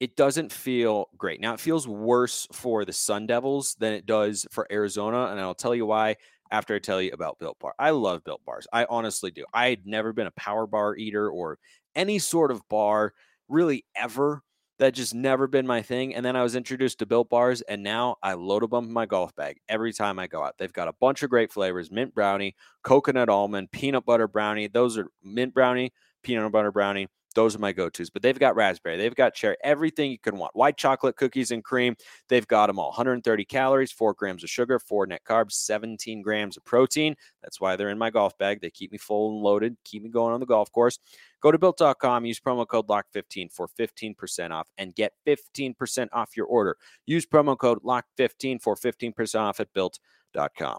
it 0.00 0.16
doesn't 0.16 0.52
feel 0.52 1.08
great. 1.16 1.40
Now 1.40 1.54
it 1.54 1.60
feels 1.60 1.86
worse 1.86 2.46
for 2.52 2.84
the 2.84 2.92
Sun 2.92 3.26
Devils 3.26 3.76
than 3.78 3.92
it 3.92 4.06
does 4.06 4.46
for 4.50 4.66
Arizona, 4.70 5.26
and 5.26 5.40
I'll 5.40 5.54
tell 5.54 5.74
you 5.74 5.86
why 5.86 6.16
after 6.50 6.74
I 6.74 6.78
tell 6.78 7.00
you 7.00 7.10
about 7.12 7.38
Built 7.38 7.58
Bar. 7.58 7.74
I 7.78 7.90
love 7.90 8.22
Built 8.24 8.44
Bars. 8.44 8.66
I 8.72 8.86
honestly 8.88 9.30
do. 9.30 9.44
I 9.52 9.70
had 9.70 9.86
never 9.86 10.12
been 10.12 10.26
a 10.26 10.32
power 10.32 10.66
bar 10.66 10.96
eater 10.96 11.30
or 11.30 11.58
any 11.94 12.18
sort 12.18 12.50
of 12.50 12.68
bar 12.68 13.12
really 13.48 13.84
ever. 13.96 14.42
That 14.80 14.92
just 14.92 15.14
never 15.14 15.46
been 15.46 15.68
my 15.68 15.82
thing. 15.82 16.16
And 16.16 16.26
then 16.26 16.34
I 16.34 16.42
was 16.42 16.56
introduced 16.56 16.98
to 16.98 17.06
Built 17.06 17.30
Bars, 17.30 17.62
and 17.62 17.84
now 17.84 18.16
I 18.22 18.34
load 18.34 18.68
them 18.68 18.86
in 18.86 18.92
my 18.92 19.06
golf 19.06 19.34
bag 19.36 19.58
every 19.68 19.92
time 19.92 20.18
I 20.18 20.26
go 20.26 20.42
out. 20.42 20.58
They've 20.58 20.72
got 20.72 20.88
a 20.88 20.94
bunch 21.00 21.22
of 21.22 21.30
great 21.30 21.52
flavors: 21.52 21.92
mint 21.92 22.12
brownie, 22.12 22.56
coconut 22.82 23.28
almond, 23.28 23.70
peanut 23.70 24.04
butter 24.04 24.26
brownie. 24.26 24.66
Those 24.66 24.98
are 24.98 25.06
mint 25.22 25.54
brownie, 25.54 25.92
peanut 26.24 26.50
butter 26.50 26.72
brownie, 26.72 27.06
those 27.34 27.54
are 27.54 27.58
my 27.58 27.72
go-tos. 27.72 28.10
But 28.10 28.22
they've 28.22 28.38
got 28.38 28.56
raspberry, 28.56 28.96
they've 28.96 29.14
got 29.14 29.34
cherry, 29.34 29.56
everything 29.62 30.10
you 30.10 30.18
can 30.18 30.36
want. 30.36 30.54
White 30.54 30.76
chocolate 30.76 31.16
cookies 31.16 31.50
and 31.50 31.62
cream, 31.62 31.96
they've 32.28 32.46
got 32.46 32.66
them 32.68 32.78
all. 32.78 32.88
130 32.88 33.44
calories, 33.44 33.92
four 33.92 34.14
grams 34.14 34.42
of 34.42 34.50
sugar, 34.50 34.78
four 34.78 35.06
net 35.06 35.22
carbs, 35.28 35.52
17 35.52 36.22
grams 36.22 36.56
of 36.56 36.64
protein. 36.64 37.14
That's 37.42 37.60
why 37.60 37.76
they're 37.76 37.90
in 37.90 37.98
my 37.98 38.10
golf 38.10 38.36
bag. 38.38 38.60
They 38.60 38.70
keep 38.70 38.92
me 38.92 38.98
full 38.98 39.32
and 39.32 39.42
loaded, 39.42 39.76
keep 39.84 40.02
me 40.02 40.08
going 40.08 40.32
on 40.32 40.40
the 40.40 40.46
golf 40.46 40.70
course. 40.72 40.98
Go 41.40 41.50
to 41.50 41.58
built.com, 41.58 42.24
use 42.24 42.40
promo 42.40 42.66
code 42.66 42.88
LOCK15 42.88 43.52
for 43.52 43.68
15% 43.78 44.50
off 44.50 44.68
and 44.78 44.94
get 44.94 45.12
15% 45.26 46.08
off 46.12 46.36
your 46.36 46.46
order. 46.46 46.76
Use 47.06 47.26
promo 47.26 47.58
code 47.58 47.82
LOCK15 47.82 48.62
for 48.62 48.76
15% 48.76 49.40
off 49.40 49.60
at 49.60 49.72
built.com. 49.74 50.78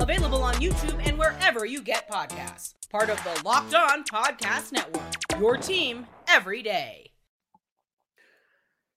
Available 0.00 0.42
on 0.42 0.54
YouTube 0.54 1.04
and 1.06 1.18
wherever 1.18 1.66
you 1.66 1.82
get 1.82 2.08
podcasts. 2.08 2.74
Part 2.90 3.10
of 3.10 3.22
the 3.24 3.42
Locked 3.44 3.74
On 3.74 4.04
Podcast 4.04 4.72
Network. 4.72 5.40
Your 5.40 5.56
team 5.56 6.06
every 6.28 6.62
day. 6.62 7.10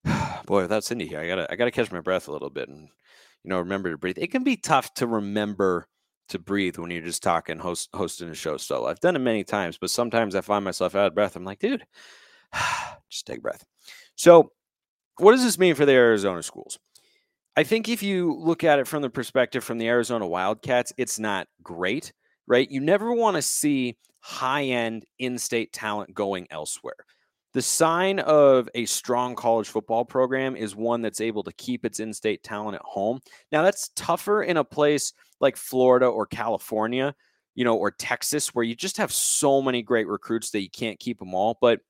Boy, 0.45 0.62
without 0.62 0.83
Cindy 0.83 1.07
here, 1.07 1.19
I 1.19 1.27
gotta 1.27 1.51
I 1.51 1.56
gotta 1.56 1.71
catch 1.71 1.92
my 1.92 2.01
breath 2.01 2.27
a 2.27 2.31
little 2.31 2.50
bit 2.50 2.69
and 2.69 2.89
you 3.44 3.50
know 3.50 3.59
remember 3.59 3.92
to 3.92 3.98
breathe. 3.98 4.18
It 4.19 4.31
can 4.31 4.44
be 4.44 4.57
tough 4.57 4.94
to 4.95 5.07
remember 5.07 5.88
to 6.30 6.39
breathe 6.39 6.77
when 6.77 6.92
you're 6.92 7.01
just 7.01 7.24
talking 7.24 7.57
host 7.57 7.89
hosting 7.94 8.30
a 8.30 8.36
show 8.36 8.57
solo. 8.57 8.88
I've 8.88 9.00
done 9.00 9.15
it 9.15 9.19
many 9.19 9.44
times, 9.44 9.77
but 9.80 9.89
sometimes 9.89 10.36
I 10.36 10.42
find 10.42 10.63
myself 10.63 10.95
out 10.95 11.07
of 11.07 11.15
breath. 11.15 11.36
I'm 11.36 11.44
like, 11.44 11.59
dude, 11.59 11.86
just 13.09 13.25
take 13.25 13.39
a 13.39 13.42
breath. 13.42 13.65
So, 14.15 14.52
what 15.18 15.31
does 15.31 15.44
this 15.44 15.57
mean 15.59 15.75
for 15.75 15.85
the 15.85 15.94
Arizona 15.94 16.44
schools? 16.44 16.80
I 17.55 17.63
think 17.63 17.89
if 17.89 18.01
you 18.01 18.33
look 18.39 18.63
at 18.63 18.79
it 18.79 18.87
from 18.87 19.01
the 19.01 19.09
perspective 19.09 19.63
from 19.63 19.77
the 19.77 19.87
Arizona 19.87 20.25
Wildcats, 20.25 20.93
it's 20.97 21.19
not 21.19 21.47
great, 21.61 22.13
right? 22.47 22.69
You 22.69 22.79
never 22.79 23.13
want 23.13 23.35
to 23.35 23.41
see 23.41 23.97
high 24.21 24.63
end 24.63 25.05
in 25.19 25.37
state 25.37 25.73
talent 25.73 26.13
going 26.13 26.47
elsewhere. 26.49 26.95
The 27.53 27.61
sign 27.61 28.19
of 28.19 28.69
a 28.73 28.85
strong 28.85 29.35
college 29.35 29.67
football 29.67 30.05
program 30.05 30.55
is 30.55 30.73
one 30.73 31.01
that's 31.01 31.19
able 31.19 31.43
to 31.43 31.51
keep 31.53 31.83
its 31.83 31.99
in 31.99 32.13
state 32.13 32.43
talent 32.43 32.75
at 32.75 32.81
home. 32.83 33.19
Now, 33.51 33.61
that's 33.61 33.89
tougher 33.97 34.43
in 34.43 34.55
a 34.55 34.63
place 34.63 35.11
like 35.41 35.57
Florida 35.57 36.05
or 36.05 36.25
California, 36.25 37.13
you 37.55 37.65
know, 37.65 37.75
or 37.75 37.91
Texas, 37.91 38.55
where 38.55 38.63
you 38.63 38.75
just 38.75 38.95
have 38.95 39.11
so 39.11 39.61
many 39.61 39.81
great 39.81 40.07
recruits 40.07 40.51
that 40.51 40.61
you 40.61 40.69
can't 40.69 40.99
keep 40.99 41.19
them 41.19 41.35
all. 41.35 41.57
But 41.59 41.81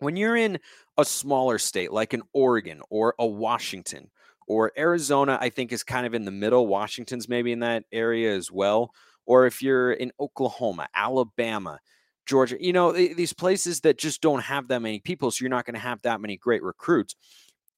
when 0.00 0.16
you're 0.16 0.36
in 0.36 0.58
a 0.98 1.04
smaller 1.06 1.58
state 1.58 1.90
like 1.90 2.12
an 2.12 2.22
Oregon 2.34 2.82
or 2.90 3.14
a 3.18 3.26
Washington, 3.26 4.10
or 4.46 4.72
Arizona, 4.76 5.38
I 5.40 5.50
think 5.50 5.72
is 5.72 5.82
kind 5.82 6.06
of 6.06 6.14
in 6.14 6.24
the 6.24 6.30
middle. 6.30 6.66
Washington's 6.66 7.28
maybe 7.28 7.52
in 7.52 7.60
that 7.60 7.84
area 7.92 8.34
as 8.34 8.50
well. 8.50 8.92
Or 9.26 9.46
if 9.46 9.62
you're 9.62 9.92
in 9.92 10.12
Oklahoma, 10.20 10.88
Alabama, 10.94 11.80
Georgia, 12.26 12.56
you 12.58 12.72
know, 12.72 12.92
these 12.92 13.32
places 13.32 13.80
that 13.80 13.98
just 13.98 14.20
don't 14.20 14.42
have 14.42 14.68
that 14.68 14.82
many 14.82 15.00
people. 15.00 15.30
So 15.30 15.42
you're 15.42 15.50
not 15.50 15.66
going 15.66 15.74
to 15.74 15.80
have 15.80 16.00
that 16.02 16.20
many 16.20 16.36
great 16.36 16.62
recruits. 16.62 17.14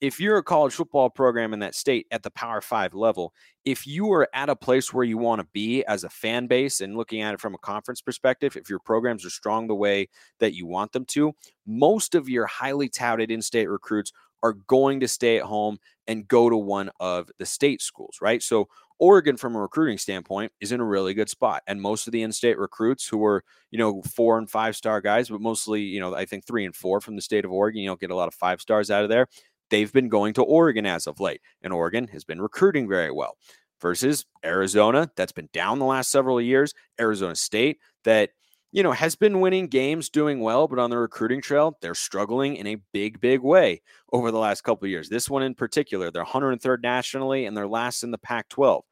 If 0.00 0.20
you're 0.20 0.36
a 0.36 0.42
college 0.42 0.74
football 0.74 1.08
program 1.08 1.54
in 1.54 1.60
that 1.60 1.74
state 1.74 2.06
at 2.10 2.22
the 2.22 2.30
Power 2.30 2.60
Five 2.60 2.92
level, 2.92 3.32
if 3.64 3.86
you 3.86 4.12
are 4.12 4.28
at 4.34 4.50
a 4.50 4.56
place 4.56 4.92
where 4.92 5.04
you 5.04 5.16
want 5.16 5.40
to 5.40 5.46
be 5.54 5.84
as 5.84 6.04
a 6.04 6.10
fan 6.10 6.46
base 6.46 6.82
and 6.82 6.96
looking 6.96 7.22
at 7.22 7.32
it 7.32 7.40
from 7.40 7.54
a 7.54 7.58
conference 7.58 8.02
perspective, 8.02 8.56
if 8.56 8.68
your 8.68 8.78
programs 8.78 9.24
are 9.24 9.30
strong 9.30 9.66
the 9.66 9.74
way 9.74 10.08
that 10.38 10.52
you 10.52 10.66
want 10.66 10.92
them 10.92 11.06
to, 11.06 11.32
most 11.66 12.14
of 12.14 12.28
your 12.28 12.46
highly 12.46 12.90
touted 12.90 13.30
in 13.30 13.40
state 13.40 13.68
recruits 13.68 14.12
are 14.42 14.52
going 14.52 15.00
to 15.00 15.08
stay 15.08 15.38
at 15.38 15.44
home 15.44 15.78
and 16.08 16.28
go 16.28 16.48
to 16.48 16.56
one 16.56 16.90
of 17.00 17.30
the 17.38 17.46
state 17.46 17.82
schools, 17.82 18.18
right? 18.20 18.42
So 18.42 18.68
Oregon, 18.98 19.36
from 19.36 19.54
a 19.54 19.60
recruiting 19.60 19.98
standpoint, 19.98 20.52
is 20.60 20.72
in 20.72 20.80
a 20.80 20.84
really 20.84 21.12
good 21.14 21.28
spot. 21.28 21.62
And 21.66 21.80
most 21.80 22.06
of 22.06 22.12
the 22.12 22.22
in-state 22.22 22.58
recruits 22.58 23.06
who 23.06 23.24
are, 23.24 23.44
you 23.70 23.78
know, 23.78 24.02
four 24.02 24.38
and 24.38 24.48
five 24.48 24.74
star 24.76 25.00
guys, 25.00 25.28
but 25.28 25.40
mostly, 25.40 25.82
you 25.82 26.00
know, 26.00 26.14
I 26.14 26.24
think 26.24 26.46
three 26.46 26.64
and 26.64 26.74
four 26.74 27.00
from 27.00 27.16
the 27.16 27.22
state 27.22 27.44
of 27.44 27.52
Oregon, 27.52 27.82
you 27.82 27.88
don't 27.88 28.00
get 28.00 28.10
a 28.10 28.16
lot 28.16 28.28
of 28.28 28.34
five 28.34 28.60
stars 28.60 28.90
out 28.90 29.02
of 29.02 29.10
there. 29.10 29.26
They've 29.68 29.92
been 29.92 30.08
going 30.08 30.34
to 30.34 30.42
Oregon 30.42 30.86
as 30.86 31.06
of 31.06 31.20
late, 31.20 31.40
and 31.62 31.72
Oregon 31.72 32.08
has 32.08 32.24
been 32.24 32.40
recruiting 32.40 32.88
very 32.88 33.10
well. 33.10 33.36
Versus 33.82 34.24
Arizona, 34.42 35.10
that's 35.16 35.32
been 35.32 35.50
down 35.52 35.78
the 35.78 35.84
last 35.84 36.10
several 36.10 36.40
years. 36.40 36.72
Arizona 36.98 37.36
State, 37.36 37.78
that 38.04 38.30
you 38.76 38.82
know, 38.82 38.92
has 38.92 39.16
been 39.16 39.40
winning 39.40 39.68
games, 39.68 40.10
doing 40.10 40.40
well, 40.40 40.68
but 40.68 40.78
on 40.78 40.90
the 40.90 40.98
recruiting 40.98 41.40
trail, 41.40 41.78
they're 41.80 41.94
struggling 41.94 42.56
in 42.56 42.66
a 42.66 42.76
big, 42.92 43.18
big 43.22 43.40
way 43.40 43.80
over 44.12 44.30
the 44.30 44.38
last 44.38 44.64
couple 44.64 44.84
of 44.84 44.90
years. 44.90 45.08
This 45.08 45.30
one 45.30 45.42
in 45.42 45.54
particular, 45.54 46.10
they're 46.10 46.22
103rd 46.22 46.82
nationally 46.82 47.46
and 47.46 47.56
they're 47.56 47.66
last 47.66 48.02
in 48.02 48.10
the 48.10 48.18
Pac 48.18 48.50
12. 48.50 48.84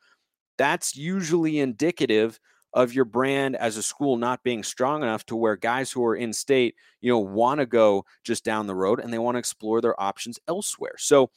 That's 0.56 0.96
usually 0.96 1.60
indicative 1.60 2.40
of 2.72 2.94
your 2.94 3.04
brand 3.04 3.56
as 3.56 3.76
a 3.76 3.82
school 3.82 4.16
not 4.16 4.42
being 4.42 4.62
strong 4.62 5.02
enough 5.02 5.26
to 5.26 5.36
where 5.36 5.54
guys 5.54 5.92
who 5.92 6.02
are 6.02 6.16
in 6.16 6.32
state, 6.32 6.76
you 7.02 7.12
know, 7.12 7.18
want 7.18 7.60
to 7.60 7.66
go 7.66 8.06
just 8.24 8.42
down 8.42 8.66
the 8.66 8.74
road 8.74 9.00
and 9.00 9.12
they 9.12 9.18
want 9.18 9.34
to 9.34 9.38
explore 9.38 9.82
their 9.82 10.00
options 10.00 10.38
elsewhere. 10.48 10.94
So 10.96 11.28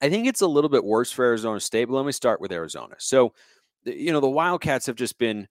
I 0.00 0.08
think 0.08 0.26
it's 0.26 0.40
a 0.40 0.46
little 0.46 0.70
bit 0.70 0.86
worse 0.86 1.12
for 1.12 1.26
Arizona 1.26 1.60
State, 1.60 1.84
but 1.84 1.96
let 1.96 2.06
me 2.06 2.12
start 2.12 2.40
with 2.40 2.50
Arizona. 2.50 2.94
So, 2.96 3.34
you 3.84 4.10
know, 4.10 4.20
the 4.20 4.30
Wildcats 4.30 4.86
have 4.86 4.96
just 4.96 5.18
been 5.18 5.48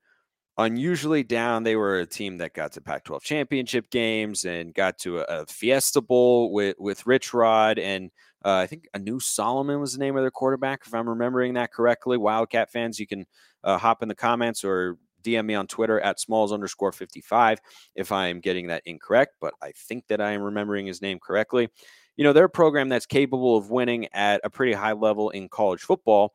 unusually 0.57 1.23
down. 1.23 1.63
They 1.63 1.75
were 1.75 1.99
a 1.99 2.05
team 2.05 2.37
that 2.37 2.53
got 2.53 2.73
to 2.73 2.81
Pac-12 2.81 3.21
championship 3.21 3.89
games 3.89 4.45
and 4.45 4.73
got 4.73 4.97
to 4.99 5.19
a, 5.19 5.23
a 5.23 5.45
Fiesta 5.45 6.01
Bowl 6.01 6.51
with 6.51 6.75
with 6.79 7.05
Rich 7.05 7.33
Rod 7.33 7.79
and 7.79 8.11
uh, 8.43 8.55
I 8.55 8.67
think 8.67 8.87
Anu 8.95 9.19
Solomon 9.19 9.79
was 9.79 9.93
the 9.93 9.99
name 9.99 10.17
of 10.17 10.23
their 10.23 10.31
quarterback, 10.31 10.81
if 10.85 10.93
I'm 10.93 11.07
remembering 11.07 11.53
that 11.53 11.71
correctly. 11.71 12.17
Wildcat 12.17 12.71
fans, 12.71 12.99
you 12.99 13.05
can 13.05 13.25
uh, 13.63 13.77
hop 13.77 14.01
in 14.01 14.09
the 14.09 14.15
comments 14.15 14.63
or 14.63 14.97
DM 15.23 15.45
me 15.45 15.53
on 15.53 15.67
Twitter 15.67 15.99
at 15.99 16.19
smalls 16.19 16.51
underscore 16.51 16.91
55 16.91 17.59
if 17.95 18.11
I 18.11 18.27
am 18.27 18.39
getting 18.39 18.67
that 18.67 18.81
incorrect, 18.85 19.35
but 19.39 19.53
I 19.61 19.71
think 19.75 20.07
that 20.07 20.21
I 20.21 20.31
am 20.31 20.41
remembering 20.41 20.87
his 20.87 21.01
name 21.01 21.19
correctly. 21.19 21.69
You 22.17 22.23
know, 22.23 22.33
they're 22.33 22.45
a 22.45 22.49
program 22.49 22.89
that's 22.89 23.05
capable 23.05 23.55
of 23.55 23.69
winning 23.69 24.07
at 24.11 24.41
a 24.43 24.49
pretty 24.49 24.73
high 24.73 24.93
level 24.93 25.29
in 25.29 25.47
college 25.47 25.81
football 25.81 26.33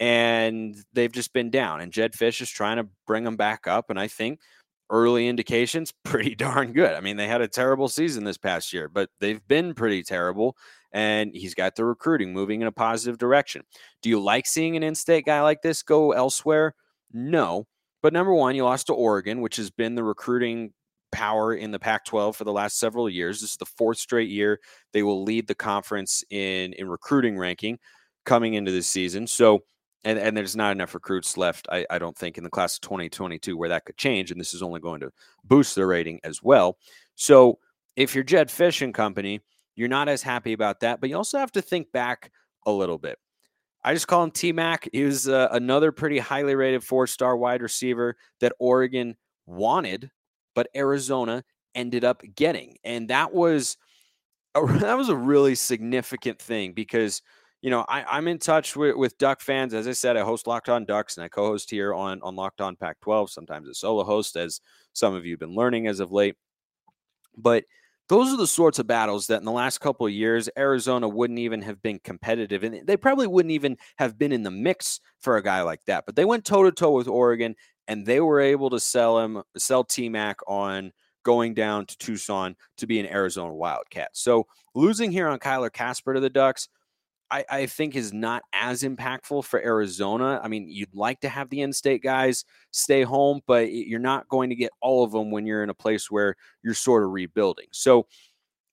and 0.00 0.76
they've 0.92 1.12
just 1.12 1.32
been 1.32 1.50
down. 1.50 1.80
And 1.80 1.92
Jedd 1.92 2.12
Fisch 2.12 2.40
is 2.40 2.50
trying 2.50 2.76
to 2.76 2.88
bring 3.06 3.24
them 3.24 3.36
back 3.36 3.66
up. 3.66 3.90
And 3.90 3.98
I 3.98 4.08
think 4.08 4.40
early 4.90 5.28
indications 5.28 5.92
pretty 6.04 6.34
darn 6.34 6.72
good. 6.72 6.94
I 6.94 7.00
mean, 7.00 7.16
they 7.16 7.28
had 7.28 7.40
a 7.40 7.48
terrible 7.48 7.88
season 7.88 8.24
this 8.24 8.38
past 8.38 8.72
year, 8.72 8.88
but 8.88 9.10
they've 9.20 9.46
been 9.48 9.74
pretty 9.74 10.02
terrible. 10.02 10.56
And 10.92 11.32
he's 11.34 11.54
got 11.54 11.76
the 11.76 11.84
recruiting 11.84 12.32
moving 12.32 12.62
in 12.62 12.66
a 12.66 12.72
positive 12.72 13.18
direction. 13.18 13.62
Do 14.02 14.08
you 14.08 14.20
like 14.20 14.46
seeing 14.46 14.76
an 14.76 14.82
in-state 14.82 15.26
guy 15.26 15.42
like 15.42 15.60
this 15.62 15.82
go 15.82 16.12
elsewhere? 16.12 16.74
No. 17.12 17.66
But 18.02 18.12
number 18.12 18.32
one, 18.32 18.54
you 18.54 18.64
lost 18.64 18.86
to 18.86 18.94
Oregon, 18.94 19.40
which 19.40 19.56
has 19.56 19.70
been 19.70 19.96
the 19.96 20.04
recruiting 20.04 20.72
power 21.10 21.54
in 21.54 21.70
the 21.70 21.78
Pac-12 21.78 22.34
for 22.34 22.44
the 22.44 22.52
last 22.52 22.78
several 22.78 23.08
years. 23.08 23.40
This 23.40 23.52
is 23.52 23.56
the 23.56 23.66
fourth 23.66 23.98
straight 23.98 24.28
year 24.28 24.60
they 24.92 25.02
will 25.02 25.22
lead 25.22 25.46
the 25.46 25.54
conference 25.54 26.22
in 26.30 26.72
in 26.74 26.88
recruiting 26.88 27.36
ranking 27.38 27.78
coming 28.24 28.54
into 28.54 28.70
this 28.70 28.86
season. 28.86 29.26
So 29.26 29.64
and 30.04 30.18
and 30.18 30.36
there's 30.36 30.56
not 30.56 30.72
enough 30.72 30.94
recruits 30.94 31.36
left, 31.36 31.68
I, 31.70 31.86
I 31.90 31.98
don't 31.98 32.16
think, 32.16 32.38
in 32.38 32.44
the 32.44 32.50
class 32.50 32.76
of 32.76 32.82
2022 32.82 33.56
where 33.56 33.68
that 33.68 33.84
could 33.84 33.96
change, 33.96 34.30
and 34.30 34.40
this 34.40 34.54
is 34.54 34.62
only 34.62 34.80
going 34.80 35.00
to 35.00 35.10
boost 35.44 35.74
their 35.74 35.86
rating 35.86 36.20
as 36.24 36.42
well. 36.42 36.78
So 37.14 37.58
if 37.96 38.14
you're 38.14 38.24
Jedd 38.24 38.48
Fisch 38.48 38.82
and 38.82 38.94
Company, 38.94 39.40
you're 39.74 39.88
not 39.88 40.08
as 40.08 40.22
happy 40.22 40.52
about 40.52 40.80
that, 40.80 41.00
but 41.00 41.10
you 41.10 41.16
also 41.16 41.38
have 41.38 41.52
to 41.52 41.62
think 41.62 41.90
back 41.92 42.30
a 42.66 42.72
little 42.72 42.98
bit. 42.98 43.18
I 43.84 43.94
just 43.94 44.08
call 44.08 44.24
him 44.24 44.30
T 44.30 44.52
Mac. 44.52 44.88
He 44.92 45.04
was 45.04 45.28
uh, 45.28 45.48
another 45.52 45.92
pretty 45.92 46.18
highly 46.18 46.54
rated 46.54 46.84
four 46.84 47.06
star 47.06 47.36
wide 47.36 47.62
receiver 47.62 48.16
that 48.40 48.52
Oregon 48.58 49.16
wanted, 49.46 50.10
but 50.54 50.68
Arizona 50.76 51.44
ended 51.74 52.04
up 52.04 52.22
getting, 52.34 52.76
and 52.84 53.08
that 53.08 53.32
was 53.32 53.76
a, 54.54 54.66
that 54.80 54.96
was 54.96 55.08
a 55.08 55.16
really 55.16 55.54
significant 55.54 56.40
thing 56.40 56.72
because 56.72 57.22
you 57.60 57.70
know, 57.70 57.84
I, 57.88 58.18
am 58.18 58.28
in 58.28 58.38
touch 58.38 58.76
with, 58.76 58.96
with 58.96 59.18
Duck 59.18 59.40
fans. 59.40 59.74
As 59.74 59.88
I 59.88 59.92
said, 59.92 60.16
I 60.16 60.22
host 60.22 60.46
Locked 60.46 60.68
On 60.68 60.84
Ducks 60.84 61.16
and 61.16 61.24
I 61.24 61.28
co-host 61.28 61.70
here 61.70 61.92
on, 61.92 62.20
on 62.22 62.36
Locked 62.36 62.60
On 62.60 62.76
Pac-12, 62.76 63.30
sometimes 63.30 63.68
a 63.68 63.74
solo 63.74 64.04
host, 64.04 64.36
as 64.36 64.60
some 64.92 65.14
of 65.14 65.26
you 65.26 65.32
have 65.32 65.40
been 65.40 65.54
learning 65.54 65.86
as 65.88 65.98
of 65.98 66.12
late. 66.12 66.36
But 67.36 67.64
those 68.08 68.32
are 68.32 68.36
the 68.36 68.46
sorts 68.46 68.78
of 68.78 68.86
battles 68.86 69.26
that 69.26 69.38
in 69.38 69.44
the 69.44 69.52
last 69.52 69.78
couple 69.78 70.06
of 70.06 70.12
years, 70.12 70.48
Arizona 70.56 71.08
wouldn't 71.08 71.40
even 71.40 71.60
have 71.62 71.82
been 71.82 71.98
competitive. 72.02 72.62
And 72.62 72.86
they 72.86 72.96
probably 72.96 73.26
wouldn't 73.26 73.52
even 73.52 73.76
have 73.96 74.18
been 74.18 74.32
in 74.32 74.44
the 74.44 74.50
mix 74.50 75.00
for 75.18 75.36
a 75.36 75.42
guy 75.42 75.62
like 75.62 75.84
that. 75.86 76.06
But 76.06 76.16
they 76.16 76.24
went 76.24 76.44
toe 76.44 76.62
to 76.62 76.72
toe 76.72 76.92
with 76.92 77.08
Oregon 77.08 77.54
and 77.86 78.06
they 78.06 78.20
were 78.20 78.40
able 78.40 78.70
to 78.70 78.80
sell 78.80 79.18
him, 79.18 79.42
sell 79.56 79.84
T 79.84 80.08
Mac 80.08 80.38
on 80.46 80.92
going 81.22 81.52
down 81.52 81.84
to 81.84 81.98
Tucson 81.98 82.56
to 82.78 82.86
be 82.86 82.98
an 82.98 83.06
Arizona 83.06 83.52
Wildcat. 83.52 84.10
So 84.14 84.46
losing 84.74 85.10
here 85.10 85.28
on 85.28 85.38
Kyler 85.38 85.72
Kasper 85.72 86.14
to 86.14 86.20
the 86.20 86.30
Ducks, 86.30 86.68
I, 87.30 87.44
I, 87.50 87.66
think 87.66 87.94
is 87.94 88.12
not 88.12 88.42
as 88.52 88.82
impactful 88.82 89.44
for 89.44 89.60
Arizona. 89.60 90.40
I 90.42 90.48
mean, 90.48 90.68
you'd 90.68 90.94
like 90.94 91.20
to 91.20 91.28
have 91.28 91.50
the 91.50 91.60
in-state 91.60 92.02
guys 92.02 92.44
stay 92.70 93.02
home, 93.02 93.40
but 93.46 93.72
you're 93.72 93.98
not 94.00 94.28
going 94.28 94.50
to 94.50 94.56
get 94.56 94.70
all 94.80 95.04
of 95.04 95.12
them 95.12 95.30
when 95.30 95.46
you're 95.46 95.62
in 95.62 95.70
a 95.70 95.74
place 95.74 96.10
where 96.10 96.36
you're 96.62 96.74
sort 96.74 97.04
of 97.04 97.10
rebuilding. 97.10 97.66
So 97.72 98.06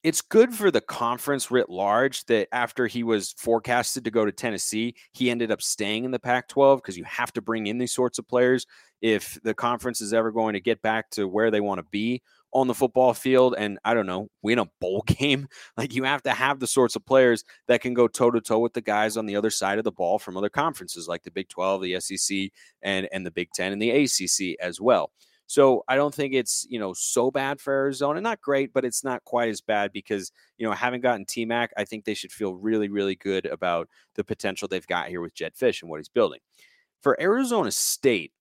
it's 0.06 0.22
good 0.22 0.54
for 0.54 0.70
the 0.70 0.82
conference 0.82 1.50
writ 1.50 1.68
large 1.68 2.26
that 2.26 2.48
after 2.52 2.86
he 2.86 3.02
was 3.02 3.34
forecasted 3.38 4.04
to 4.04 4.12
go 4.12 4.24
to 4.24 4.32
Tennessee, 4.32 4.96
he 5.14 5.32
ended 5.32 5.52
up 5.52 5.64
staying 5.64 6.06
in 6.06 6.12
the 6.12 6.20
Pac 6.20 6.48
12 6.48 6.80
because 6.80 6.96
you 6.96 7.04
have 7.06 7.34
to 7.34 7.42
bring 7.42 7.66
in 7.66 7.80
these 7.80 7.94
sorts 7.94 8.20
of 8.20 8.28
players 8.28 8.68
if 9.02 9.40
the 9.44 9.56
conference 9.56 10.02
is 10.02 10.14
ever 10.14 10.32
going 10.32 10.54
to 10.54 10.60
get 10.60 10.82
back 10.84 11.10
to 11.10 11.28
where 11.28 11.50
they 11.50 11.60
want 11.60 11.80
to 11.80 11.86
be 11.90 12.22
on 12.56 12.68
the 12.68 12.74
football 12.74 13.14
field 13.14 13.54
and 13.58 13.78
I 13.84 13.94
don't 13.94 14.06
know, 14.06 14.30
win 14.42 14.60
a 14.60 14.66
bowl 14.80 15.04
game. 15.06 15.48
Like 15.78 15.94
you 15.94 16.06
have 16.06 16.24
to 16.24 16.32
have 16.32 16.60
the 16.60 16.68
sorts 16.68 16.96
of 16.96 17.06
players 17.06 17.44
that 17.68 17.82
can 17.82 17.94
go 17.94 18.08
toe 18.08 18.32
to 18.32 18.40
toe 18.40 18.60
with 18.60 18.74
the 18.74 18.82
guys 18.82 19.18
on 19.18 19.26
the 19.26 19.36
other 19.36 19.50
side 19.50 19.78
of 19.78 19.84
the 19.84 19.92
ball 19.92 20.18
from 20.18 20.38
other 20.38 20.50
conferences 20.50 21.08
like 21.08 21.24
the 21.24 21.32
Big 21.32 21.50
12, 21.50 21.82
the 21.82 22.00
SEC, 22.00 22.38
and 22.82 23.10
and 23.12 23.26
the 23.26 23.32
Big 23.32 23.50
10 23.54 23.74
and 23.74 23.82
the 23.82 23.92
ACC 23.92 24.58
as 24.62 24.80
well. 24.80 25.12
So 25.48 25.84
I 25.88 25.96
don't 25.96 26.16
think 26.16 26.34
it's, 26.34 26.66
you 26.70 26.80
know, 26.80 26.94
so 26.94 27.30
bad 27.30 27.60
for 27.60 27.72
Arizona. 27.72 28.20
Not 28.20 28.42
great, 28.42 28.74
but 28.74 28.86
it's 28.86 29.04
not 29.04 29.24
quite 29.26 29.50
as 29.50 29.62
bad 29.62 29.92
because, 29.92 30.32
you 30.58 30.66
know, 30.66 30.74
having 30.74 31.02
gotten 31.02 31.26
T 31.26 31.46
Mac, 31.46 31.72
I 31.78 31.84
think 31.84 32.06
they 32.06 32.16
should 32.16 32.32
feel 32.32 32.56
really, 32.56 32.90
really 32.90 33.16
good 33.16 33.46
about 33.46 33.88
the 34.16 34.24
potential 34.24 34.68
they've 34.68 34.88
got 34.88 35.10
here 35.10 35.22
with 35.22 35.36
Jedd 35.36 35.54
Fisch 35.54 35.82
and 35.82 35.92
what 35.92 36.00
he's 36.00 36.10
building. 36.10 36.40
For 37.04 37.22
Arizona 37.22 37.72
State, 37.72 38.32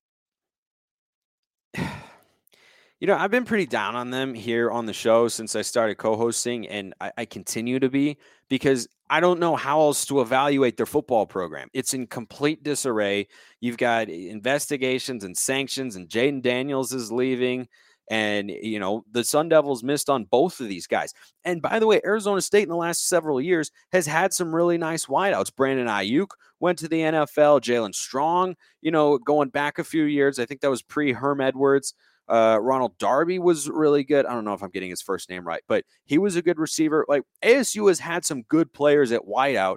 you 3.04 3.08
know, 3.08 3.18
I've 3.18 3.30
been 3.30 3.44
pretty 3.44 3.66
down 3.66 3.96
on 3.96 4.08
them 4.08 4.32
here 4.32 4.70
on 4.70 4.86
the 4.86 4.94
show 4.94 5.28
since 5.28 5.54
I 5.54 5.60
started 5.60 5.96
co 5.96 6.16
hosting, 6.16 6.66
and 6.66 6.94
I, 7.02 7.12
I, 7.18 7.24
continue 7.26 7.78
to 7.80 7.90
be 7.90 8.16
because 8.48 8.88
I 9.10 9.20
don't 9.20 9.38
know 9.38 9.56
how 9.56 9.82
else 9.82 10.06
to 10.06 10.22
evaluate 10.22 10.78
their 10.78 10.86
football 10.86 11.26
program. 11.26 11.68
It's 11.74 11.92
in 11.92 12.06
complete 12.06 12.62
disarray. 12.62 13.28
You've 13.60 13.76
got 13.76 14.08
investigations 14.08 15.22
and 15.22 15.36
sanctions, 15.36 15.96
and 15.96 16.08
Jayden 16.08 16.40
Daniels 16.40 16.94
is 16.94 17.12
leaving. 17.12 17.68
And, 18.10 18.48
you 18.48 18.80
know, 18.80 19.04
the 19.12 19.22
Sun 19.22 19.50
Devils 19.50 19.82
missed 19.82 20.08
on 20.08 20.24
both 20.24 20.60
of 20.60 20.68
these 20.68 20.86
guys. 20.86 21.12
And 21.44 21.60
by 21.60 21.80
the 21.80 21.86
way, 21.86 22.00
Arizona 22.06 22.40
State 22.40 22.62
in 22.62 22.70
the 22.70 22.74
last 22.74 23.06
several 23.06 23.38
years 23.38 23.70
has 23.92 24.06
had 24.06 24.32
some 24.32 24.54
really 24.54 24.78
nice 24.78 25.04
wideouts. 25.04 25.54
Brandon 25.54 25.88
Aiyuk 25.88 26.28
went 26.58 26.78
to 26.78 26.88
the 26.88 27.00
NFL, 27.00 27.60
Jaelen 27.60 27.94
Strong, 27.94 28.56
you 28.80 28.90
know, 28.90 29.18
going 29.18 29.50
back 29.50 29.78
a 29.78 29.84
few 29.84 30.04
years. 30.04 30.38
I 30.38 30.46
think 30.46 30.62
that 30.62 30.70
was 30.70 30.80
pre 30.80 31.12
Herm 31.12 31.42
Edwards. 31.42 31.92
Uh, 32.28 32.58
Ronald 32.60 32.96
Darby 32.98 33.38
was 33.38 33.68
really 33.68 34.04
good. 34.04 34.26
I 34.26 34.32
don't 34.32 34.44
know 34.44 34.54
if 34.54 34.62
I'm 34.62 34.70
getting 34.70 34.90
his 34.90 35.02
first 35.02 35.28
name 35.28 35.46
right, 35.46 35.62
but 35.68 35.84
he 36.04 36.18
was 36.18 36.36
a 36.36 36.42
good 36.42 36.58
receiver. 36.58 37.04
Like 37.08 37.22
ASU 37.42 37.88
has 37.88 37.98
had 37.98 38.24
some 38.24 38.42
good 38.42 38.72
players 38.72 39.12
at 39.12 39.22
wideout, 39.22 39.76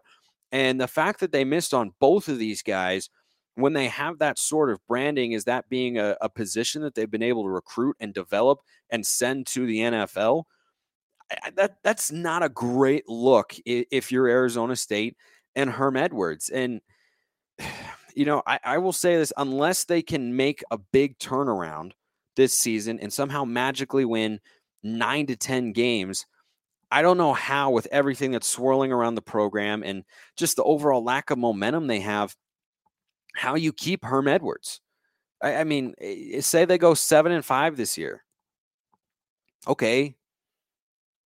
and 0.52 0.80
the 0.80 0.88
fact 0.88 1.20
that 1.20 1.32
they 1.32 1.44
missed 1.44 1.74
on 1.74 1.94
both 2.00 2.30
of 2.30 2.40
these 2.40 2.62
guys 2.62 3.10
when 3.58 3.74
they 3.74 3.88
have 3.88 4.20
that 4.20 4.38
sort 4.38 4.70
of 4.70 4.80
branding 4.88 5.32
is 5.32 5.46
that 5.46 5.68
being 5.68 5.98
a, 5.98 6.16
a 6.22 6.30
position 6.30 6.84
that 6.84 6.94
they've 6.94 7.10
been 7.10 7.24
able 7.24 7.42
to 7.42 7.50
recruit 7.50 7.98
and 8.00 8.14
develop 8.14 8.60
and 8.92 9.04
send 9.06 9.48
to 9.48 9.66
the 9.66 9.80
NFL. 9.80 10.44
That 11.56 11.78
that's 11.84 12.12
not 12.12 12.44
a 12.44 12.50
great 12.50 13.10
look 13.10 13.56
if 13.66 14.12
you're 14.12 14.28
Arizona 14.28 14.76
State 14.76 15.18
and 15.56 15.72
Herm 15.72 15.98
Edwards. 15.98 16.50
And 16.50 16.82
you 18.16 18.26
know, 18.26 18.44
I, 18.46 18.60
I 18.64 18.78
will 18.78 18.94
say 18.94 19.18
this: 19.18 19.34
unless 19.36 19.86
they 19.86 20.04
can 20.04 20.36
make 20.36 20.64
a 20.72 20.78
big 20.78 21.18
turnaround 21.18 21.92
this 22.38 22.54
season 22.54 23.00
and 23.02 23.12
somehow 23.12 23.44
magically 23.44 24.06
win 24.06 24.40
nine 24.84 25.26
to 25.26 25.36
10 25.36 25.74
games. 25.74 26.26
I 26.90 27.02
don't 27.02 27.18
know 27.18 27.34
how, 27.34 27.72
with 27.72 27.88
everything 27.92 28.32
that's 28.32 28.48
swirling 28.48 28.94
around 28.94 29.16
the 29.16 29.22
program 29.22 29.84
and 29.84 30.06
just 30.38 30.56
the 30.56 30.64
overall 30.64 31.04
lack 31.04 31.30
of 31.32 31.38
momentum 31.38 31.88
they 31.88 32.00
have, 32.00 32.34
how 33.36 33.56
you 33.56 33.74
keep 33.74 34.06
Herm 34.06 34.30
Edwards. 34.30 34.80
I, 35.44 35.58
I 35.58 35.64
mean, 35.66 35.94
eh, 36.00 36.40
say 36.40 36.64
they 36.64 36.78
go 36.78 36.94
seven 36.94 37.34
and 37.34 37.44
five 37.44 37.76
this 37.76 37.98
year. 37.98 38.24
Okay. 39.68 40.16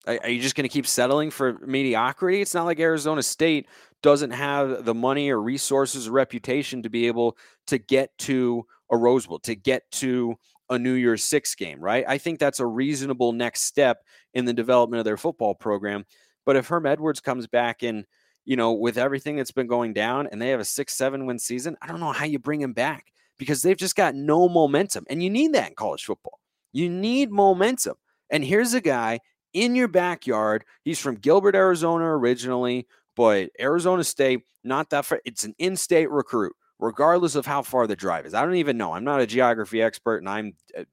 Are 0.06 0.30
you 0.30 0.40
just 0.40 0.54
going 0.54 0.64
to 0.64 0.72
keep 0.72 0.86
settling 0.86 1.30
for 1.30 1.58
mediocrity? 1.66 2.40
It's 2.40 2.54
not 2.54 2.64
like 2.64 2.80
Arizona 2.80 3.22
State 3.22 3.66
doesn't 4.02 4.30
have 4.30 4.86
the 4.86 4.94
money 4.94 5.28
or 5.28 5.42
resources 5.42 6.08
or 6.08 6.12
reputation 6.12 6.82
to 6.82 6.88
be 6.88 7.06
able 7.06 7.36
to 7.66 7.76
get 7.76 8.16
to 8.20 8.64
a 8.90 8.96
Rose 8.96 9.26
Bowl, 9.26 9.40
to 9.40 9.54
get 9.54 9.82
to 9.92 10.36
a 10.70 10.78
New 10.78 10.94
Year's 10.94 11.24
Six 11.24 11.54
game, 11.54 11.80
right? 11.80 12.04
I 12.08 12.18
think 12.18 12.38
that's 12.38 12.60
a 12.60 12.66
reasonable 12.66 13.32
next 13.32 13.62
step 13.62 14.02
in 14.34 14.44
the 14.44 14.52
development 14.52 15.00
of 15.00 15.04
their 15.04 15.16
football 15.16 15.54
program. 15.54 16.06
But 16.46 16.56
if 16.56 16.68
Herm 16.68 16.86
Edwards 16.86 17.20
comes 17.20 17.46
back 17.46 17.82
and, 17.82 18.06
you 18.44 18.56
know, 18.56 18.72
with 18.72 18.96
everything 18.96 19.36
that's 19.36 19.50
been 19.50 19.66
going 19.66 19.92
down 19.92 20.28
and 20.28 20.40
they 20.40 20.48
have 20.48 20.60
a 20.60 20.64
six, 20.64 20.94
seven 20.94 21.26
win 21.26 21.38
season, 21.38 21.76
I 21.82 21.88
don't 21.88 22.00
know 22.00 22.12
how 22.12 22.24
you 22.24 22.38
bring 22.38 22.60
him 22.60 22.72
back 22.72 23.12
because 23.38 23.62
they've 23.62 23.76
just 23.76 23.96
got 23.96 24.14
no 24.14 24.48
momentum. 24.48 25.04
And 25.10 25.22
you 25.22 25.30
need 25.30 25.52
that 25.54 25.68
in 25.68 25.74
college 25.74 26.04
football. 26.04 26.38
You 26.72 26.88
need 26.88 27.30
momentum. 27.30 27.96
And 28.30 28.44
here's 28.44 28.74
a 28.74 28.80
guy 28.80 29.20
in 29.52 29.74
your 29.74 29.88
backyard. 29.88 30.64
He's 30.84 31.00
from 31.00 31.16
Gilbert, 31.16 31.56
Arizona 31.56 32.04
originally, 32.04 32.86
but 33.16 33.50
Arizona 33.60 34.04
State, 34.04 34.42
not 34.62 34.90
that 34.90 35.04
far. 35.04 35.20
It's 35.24 35.44
an 35.44 35.54
in 35.58 35.76
state 35.76 36.10
recruit, 36.10 36.54
regardless 36.80 37.34
of 37.34 37.46
how 37.46 37.62
far 37.62 37.86
the 37.86 37.96
drive 37.96 38.26
is. 38.26 38.34
I 38.34 38.44
don't 38.44 38.56
even 38.56 38.76
know. 38.76 38.92
I'm 38.92 39.04
not 39.04 39.20
a 39.20 39.26
geography 39.26 39.82
expert 39.82 40.18
and 40.18 40.28
I'm 40.28 40.54
uh, 40.76 40.84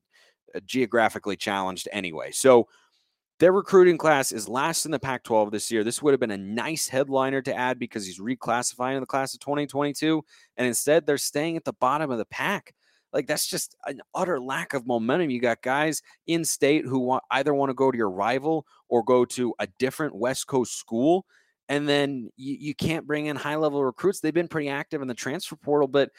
uh, 0.55 0.59
geographically 0.65 1.35
challenged 1.35 1.87
anyway. 1.91 2.31
So, 2.31 2.67
their 3.39 3.51
recruiting 3.51 3.99
class 3.99 4.31
is 4.31 4.49
last 4.49 4.85
in 4.85 4.91
the 4.91 4.97
Pac 4.97 5.23
12 5.23 5.51
this 5.51 5.71
year. 5.71 5.83
This 5.83 6.01
would 6.01 6.11
have 6.11 6.19
been 6.19 6.31
a 6.31 6.37
nice 6.37 6.87
headliner 6.87 7.39
to 7.43 7.55
add 7.55 7.77
because 7.77 8.03
he's 8.03 8.19
reclassifying 8.19 8.95
in 8.95 8.99
the 8.99 9.05
class 9.05 9.35
of 9.35 9.39
2022. 9.41 10.23
And 10.57 10.65
instead, 10.65 11.05
they're 11.05 11.19
staying 11.19 11.55
at 11.55 11.63
the 11.63 11.73
bottom 11.73 12.09
of 12.09 12.17
the 12.17 12.25
pack. 12.25 12.73
Like, 13.13 13.27
that's 13.27 13.45
just 13.45 13.75
an 13.85 14.01
utter 14.15 14.39
lack 14.39 14.73
of 14.73 14.87
momentum. 14.87 15.29
You 15.29 15.39
got 15.39 15.61
guys 15.61 16.01
in 16.25 16.45
state 16.45 16.85
who 16.85 16.97
want, 16.97 17.23
either 17.29 17.53
want 17.53 17.69
to 17.69 17.75
go 17.75 17.91
to 17.91 17.97
your 17.97 18.09
rival 18.09 18.65
or 18.89 19.03
go 19.03 19.23
to 19.25 19.53
a 19.59 19.67
different 19.77 20.15
West 20.15 20.47
Coast 20.47 20.75
school. 20.79 21.27
And 21.69 21.87
then 21.87 22.29
you, 22.37 22.57
you 22.59 22.75
can't 22.75 23.07
bring 23.07 23.25
in 23.25 23.35
high 23.35 23.55
level 23.55 23.83
recruits. 23.83 24.19
They've 24.19 24.33
been 24.33 24.47
pretty 24.47 24.69
active 24.69 25.01
in 25.01 25.07
the 25.07 25.13
transfer 25.13 25.55
portal, 25.55 25.87
but 25.87 26.11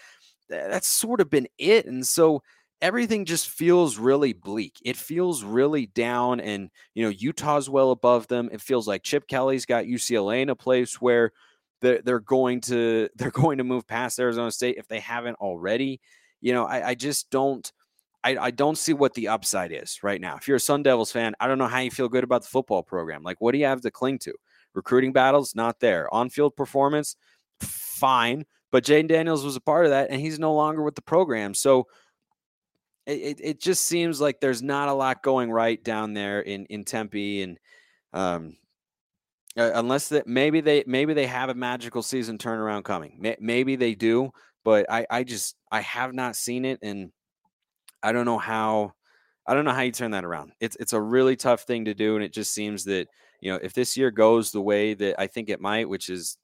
that's 0.49 0.89
sort 0.89 1.21
of 1.21 1.31
been 1.31 1.49
it. 1.59 1.87
And 1.87 2.07
so, 2.07 2.43
everything 2.81 3.25
just 3.25 3.49
feels 3.49 3.99
really 3.99 4.33
bleak. 4.33 4.77
It 4.85 4.97
feels 4.97 5.43
really 5.43 5.87
down, 5.87 6.41
and 6.41 6.71
you 6.95 7.05
know 7.05 7.11
Utah's 7.11 7.69
well 7.69 7.91
above 7.91 8.29
them. 8.29 8.49
It 8.53 8.61
feels 8.61 8.87
like 8.87 9.03
Chip 9.03 9.27
Kelly's 9.29 9.67
got 9.67 9.85
UCLA 9.85 10.43
in 10.43 10.51
a 10.51 10.57
place 10.57 11.01
where 11.01 11.33
they're, 11.81 12.21
going 12.21 12.61
to 12.63 13.09
they're 13.17 13.31
going 13.31 13.59
to 13.59 13.65
move 13.65 13.87
past 13.87 14.19
Arizona 14.19 14.51
State 14.51 14.77
if 14.79 14.89
they 14.89 15.01
haven't 15.01 15.37
already. 15.37 16.01
You 16.41 16.53
know, 16.53 16.65
I, 16.65 16.91
I 16.91 16.95
just 16.95 17.31
don't. 17.31 17.71
I, 18.25 18.37
I 18.37 18.51
don't 18.51 18.77
see 18.77 18.93
what 18.93 19.15
the 19.15 19.29
upside 19.29 19.71
is 19.73 20.03
right 20.03 20.21
now. 20.21 20.37
If 20.37 20.49
you're 20.49 20.57
a 20.57 20.61
Sun 20.61 20.83
Devils 20.83 21.13
fan, 21.13 21.37
I 21.39 21.47
don't 21.47 21.57
know 21.59 21.69
how 21.69 21.79
you 21.79 21.91
feel 21.91 22.09
good 22.09 22.25
about 22.25 22.43
the 22.43 22.49
football 22.49 22.83
program. 22.83 23.23
Like, 23.23 23.41
what 23.41 23.53
do 23.53 23.59
you 23.59 23.67
have 23.67 23.81
to 23.83 23.93
cling 23.93 24.19
to? 24.21 24.35
Recruiting 24.79 25.13
battles, 25.13 25.57
not 25.57 25.81
there. 25.81 26.13
On 26.15 26.31
field 26.31 26.55
performance, 26.55 27.17
fine. 27.61 28.47
But 28.71 28.85
Jayden 28.85 29.09
Daniels 29.09 29.45
was 29.45 29.57
a 29.57 29.61
part 29.61 29.87
of 29.87 29.91
that, 29.91 30.11
and 30.11 30.21
he's 30.21 30.39
no 30.39 30.55
longer 30.55 30.85
with 30.85 30.95
the 30.95 31.03
program. 31.03 31.53
So, 31.53 31.89
it, 33.09 33.41
it 33.43 33.61
just 33.61 33.87
seems 33.87 34.21
like 34.21 34.39
there's 34.39 34.63
not 34.63 34.89
a 34.89 34.93
lot 34.93 35.23
going 35.23 35.51
right 35.51 35.83
down 35.83 36.13
there 36.15 36.41
in 36.41 36.67
in 36.67 36.85
Tempe 36.85 37.43
and 37.43 37.59
um 38.13 38.57
unless 39.57 40.11
that 40.11 40.27
maybe 40.27 40.61
they 40.61 40.85
maybe 40.87 41.15
they 41.15 41.27
have 41.27 41.49
a 41.49 41.55
magical 41.55 42.03
season 42.03 42.39
turnaround 42.39 42.85
coming 42.85 43.35
maybe 43.41 43.77
they 43.77 43.95
do 43.95 44.31
but 44.63 44.87
I 44.91 45.07
I 45.11 45.25
just 45.25 45.57
I 45.73 45.81
have 45.81 46.13
not 46.13 46.37
seen 46.37 46.65
it 46.65 46.79
and 46.83 47.11
I 48.03 48.13
don't 48.13 48.27
know 48.27 48.39
how 48.39 48.93
I 49.47 49.55
don't 49.55 49.65
know 49.65 49.73
how 49.73 49.83
you 49.83 49.93
turn 49.93 50.11
that 50.13 50.25
around 50.25 50.53
it's 50.61 50.77
it's 50.79 50.93
a 50.93 51.01
really 51.01 51.35
tough 51.35 51.63
thing 51.63 51.87
to 51.87 51.95
do 51.95 52.15
and 52.15 52.25
it 52.25 52.33
just 52.33 52.53
seems 52.53 52.85
that 52.85 53.09
you 53.41 53.53
know 53.53 53.59
if 53.63 53.73
this 53.73 53.97
year 53.97 54.11
goes 54.11 54.51
the 54.51 54.61
way 54.61 54.95
that 54.95 55.21
I 55.21 55.27
think 55.27 55.49
it 55.49 55.61
might 55.61 55.89
which 55.89 56.09
is 56.09 56.37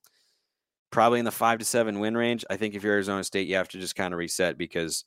probably 0.90 1.18
in 1.18 1.24
the 1.24 1.32
5 1.32 1.58
to 1.58 1.64
7 1.64 1.98
win 1.98 2.16
range 2.16 2.44
I 2.48 2.56
think 2.56 2.74
if 2.74 2.82
you're 2.82 2.94
Arizona 2.94 3.24
State 3.24 3.48
you 3.48 3.56
have 3.56 3.68
to 3.68 3.80
just 3.80 3.96
kind 3.96 4.14
of 4.14 4.18
reset 4.18 4.56
because 4.58 5.04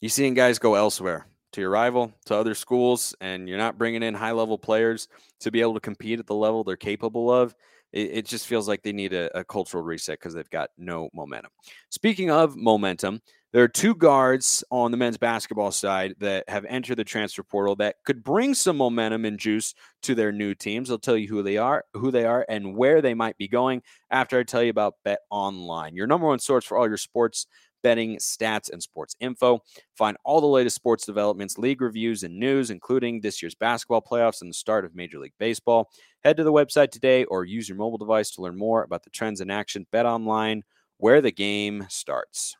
you're 0.00 0.10
seeing 0.10 0.34
guys 0.34 0.58
go 0.58 0.74
elsewhere 0.74 1.26
to 1.56 1.60
your 1.62 1.70
rival, 1.70 2.12
to 2.26 2.34
other 2.34 2.54
schools, 2.54 3.14
and 3.20 3.48
you're 3.48 3.58
not 3.58 3.78
bringing 3.78 4.02
in 4.02 4.14
high 4.14 4.32
level 4.32 4.58
players 4.58 5.08
to 5.40 5.50
be 5.50 5.62
able 5.62 5.72
to 5.74 5.80
compete 5.80 6.18
at 6.18 6.26
the 6.26 6.34
level 6.34 6.62
they're 6.62 6.76
capable 6.76 7.30
of. 7.30 7.54
It, 7.92 8.10
it 8.12 8.26
just 8.26 8.46
feels 8.46 8.68
like 8.68 8.82
they 8.82 8.92
need 8.92 9.12
a, 9.12 9.36
a 9.38 9.44
cultural 9.44 9.82
reset 9.82 10.18
because 10.18 10.34
they've 10.34 10.50
got 10.50 10.70
no 10.76 11.08
momentum. 11.14 11.50
Speaking 11.90 12.30
of 12.30 12.56
momentum, 12.56 13.20
there 13.52 13.64
are 13.64 13.68
two 13.68 13.94
guards 13.94 14.62
on 14.70 14.90
the 14.90 14.98
men's 14.98 15.16
basketball 15.16 15.70
side 15.70 16.14
that 16.18 16.46
have 16.46 16.66
entered 16.66 16.96
the 16.96 17.04
transfer 17.04 17.42
portal 17.42 17.74
that 17.76 17.96
could 18.04 18.22
bring 18.22 18.54
some 18.54 18.76
momentum 18.76 19.24
and 19.24 19.38
juice 19.38 19.74
to 20.02 20.14
their 20.14 20.30
new 20.30 20.54
teams. 20.54 20.90
I'll 20.90 20.98
tell 20.98 21.16
you 21.16 21.28
who 21.28 21.42
they 21.42 21.56
are, 21.56 21.84
who 21.94 22.10
they 22.10 22.26
are, 22.26 22.44
and 22.50 22.76
where 22.76 23.00
they 23.00 23.14
might 23.14 23.38
be 23.38 23.48
going 23.48 23.82
after 24.10 24.38
I 24.38 24.42
tell 24.42 24.62
you 24.62 24.68
about 24.68 24.96
Bet 25.04 25.20
Online, 25.30 25.96
your 25.96 26.06
number 26.06 26.26
one 26.26 26.38
source 26.38 26.66
for 26.66 26.76
all 26.76 26.86
your 26.86 26.98
sports 26.98 27.46
betting, 27.82 28.16
stats, 28.16 28.70
and 28.70 28.82
sports 28.82 29.16
info. 29.20 29.60
Find 29.96 30.16
all 30.24 30.40
the 30.40 30.46
latest 30.46 30.76
sports 30.76 31.06
developments, 31.06 31.58
league 31.58 31.80
reviews, 31.80 32.22
and 32.22 32.38
news, 32.38 32.70
including 32.70 33.20
this 33.20 33.42
year's 33.42 33.54
basketball 33.54 34.02
playoffs 34.02 34.42
and 34.42 34.50
the 34.50 34.54
start 34.54 34.84
of 34.84 34.94
Major 34.94 35.18
League 35.18 35.32
Baseball. 35.38 35.90
Head 36.24 36.36
to 36.36 36.44
the 36.44 36.52
website 36.52 36.90
today 36.90 37.24
or 37.24 37.44
use 37.44 37.68
your 37.68 37.78
mobile 37.78 37.98
device 37.98 38.30
to 38.32 38.42
learn 38.42 38.58
more 38.58 38.82
about 38.82 39.04
the 39.04 39.10
trends 39.10 39.40
in 39.40 39.50
action. 39.50 39.86
Bet 39.92 40.06
online, 40.06 40.62
where 40.98 41.20
the 41.20 41.32
game 41.32 41.86
starts. 41.88 42.56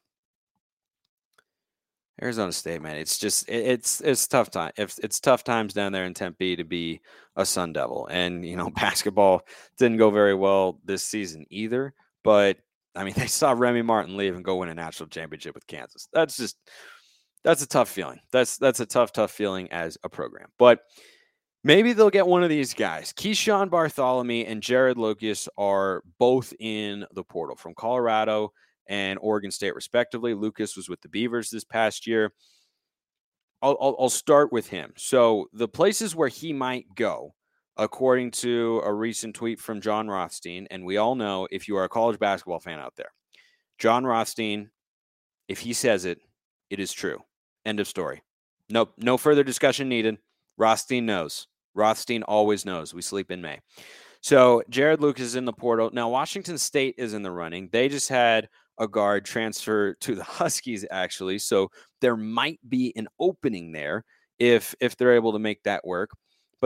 Arizona 2.23 2.51
State, 2.53 2.81
man, 2.81 2.97
it's 2.97 3.19
just 3.19 3.49
it's 3.49 4.01
it's 4.01 4.27
tough 4.27 4.51
time. 4.51 4.73
If 4.77 4.99
it's 5.03 5.21
tough 5.21 5.45
times 5.45 5.75
down 5.75 5.93
there 5.93 6.07
in 6.07 6.15
Tempe 6.15 6.57
to 6.57 6.65
be 6.65 7.01
a 7.37 7.45
Sun 7.45 7.75
Devil, 7.75 8.09
and 8.11 8.45
you 8.45 8.57
know 8.57 8.71
basketball 8.75 9.43
didn't 9.77 9.99
go 9.99 10.11
very 10.11 10.35
well 10.35 10.81
this 10.85 11.03
season 11.03 11.45
either. 11.51 11.93
But 12.25 12.59
I 12.97 13.05
mean, 13.05 13.15
they 13.17 13.27
saw 13.27 13.53
Remy 13.53 13.83
Martin 13.83 14.17
leave 14.17 14.35
and 14.35 14.45
go 14.45 14.57
win 14.57 14.69
a 14.69 14.75
national 14.75 15.09
championship 15.09 15.55
with 15.55 15.67
Kansas. 15.67 16.09
That's 16.13 16.37
just 16.37 16.57
that's 17.45 17.63
a 17.63 17.69
tough 17.69 17.89
feeling. 17.89 18.21
That's 18.33 18.57
that's 18.57 18.81
a 18.81 18.87
tough, 18.87 19.13
tough 19.13 19.31
feeling 19.31 19.71
as 19.71 19.97
a 20.03 20.09
program. 20.09 20.49
But 20.59 20.81
maybe 21.63 21.93
they'll 21.93 22.11
get 22.11 22.27
one 22.27 22.43
of 22.43 22.49
these 22.49 22.75
guys. 22.75 23.13
Keeshawn 23.13 23.71
Barthelemy 23.71 24.51
and 24.51 24.63
Jarod 24.63 24.97
Lucas 24.97 25.49
are 25.57 26.03
both 26.19 26.53
in 26.59 27.05
the 27.13 27.25
portal 27.25 27.57
from 27.57 27.75
Colorado 27.75 28.53
and 28.89 29.19
Oregon 29.21 29.51
State, 29.51 29.75
respectively. 29.75 30.35
Lucas 30.35 30.77
was 30.77 30.89
with 30.89 31.01
the 31.01 31.09
Beavers 31.09 31.51
this 31.51 31.65
past 31.65 32.07
year. 32.07 32.33
I'll, 33.63 33.77
I'll, 33.81 33.97
I'll 33.99 34.11
start 34.11 34.53
with 34.53 34.69
him. 34.69 34.93
So 34.97 35.47
the 35.53 35.69
places 35.69 36.15
where 36.15 36.29
he 36.29 36.53
might 36.53 36.87
go 36.95 37.35
according 37.77 38.31
to 38.31 38.81
a 38.85 38.93
recent 38.93 39.35
tweet 39.35 39.61
from 39.61 39.81
Jon 39.81 40.09
Rothstein. 40.09 40.67
And 40.71 40.85
we 40.85 40.97
all 40.97 41.15
know 41.15 41.47
if 41.51 41.69
you 41.69 41.77
are 41.77 41.85
a 41.85 41.89
college 41.89 42.19
basketball 42.19 42.61
fan 42.61 42.79
out 42.79 42.95
there, 42.97 43.13
Jon 43.79 44.05
Rothstein, 44.05 44.71
if 45.49 45.61
he 45.61 45.73
says 45.73 46.05
it, 46.05 46.19
it 46.71 46.81
is 46.81 46.93
true. 46.93 47.21
End 47.65 47.81
of 47.81 47.89
story. 47.89 48.23
Nope, 48.69 48.93
no 48.99 49.17
further 49.17 49.45
discussion 49.45 49.89
needed. 49.89 50.19
Rothstein 50.57 51.07
knows. 51.07 51.47
Rothstein 51.75 52.23
always 52.23 52.65
knows. 52.65 52.95
We 52.95 53.03
sleep 53.03 53.31
in 53.31 53.43
May. 53.43 53.61
So 54.23 54.63
Jarod 54.71 55.01
Lucas 55.01 55.27
is 55.27 55.37
in 55.37 55.45
the 55.45 55.53
portal. 55.53 55.91
Now, 55.93 56.09
Washington 56.09 56.59
State 56.59 56.97
is 56.99 57.15
in 57.15 57.23
the 57.23 57.31
running. 57.31 57.69
They 57.71 57.89
just 57.89 58.09
had 58.09 58.49
a 58.79 58.89
guard 58.89 59.25
transfer 59.25 59.95
to 60.01 60.15
the 60.15 60.25
Huskies, 60.25 60.85
actually. 60.91 61.39
So 61.39 61.69
there 62.01 62.17
might 62.17 62.59
be 62.69 62.93
an 62.97 63.09
opening 63.21 63.73
there 63.73 64.05
if 64.39 64.75
if 64.81 64.97
they're 64.97 65.15
able 65.15 65.33
to 65.33 65.39
make 65.39 65.63
that 65.63 65.87
work. 65.87 66.11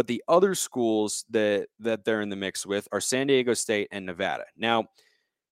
But 0.00 0.06
the 0.06 0.24
other 0.28 0.54
schools 0.54 1.26
that 1.28 1.68
that 1.80 2.06
they're 2.06 2.22
in 2.22 2.30
the 2.30 2.34
mix 2.34 2.64
with 2.64 2.88
are 2.90 3.02
San 3.02 3.26
Diego 3.26 3.52
State 3.52 3.86
and 3.92 4.06
Nevada. 4.06 4.44
Now, 4.56 4.86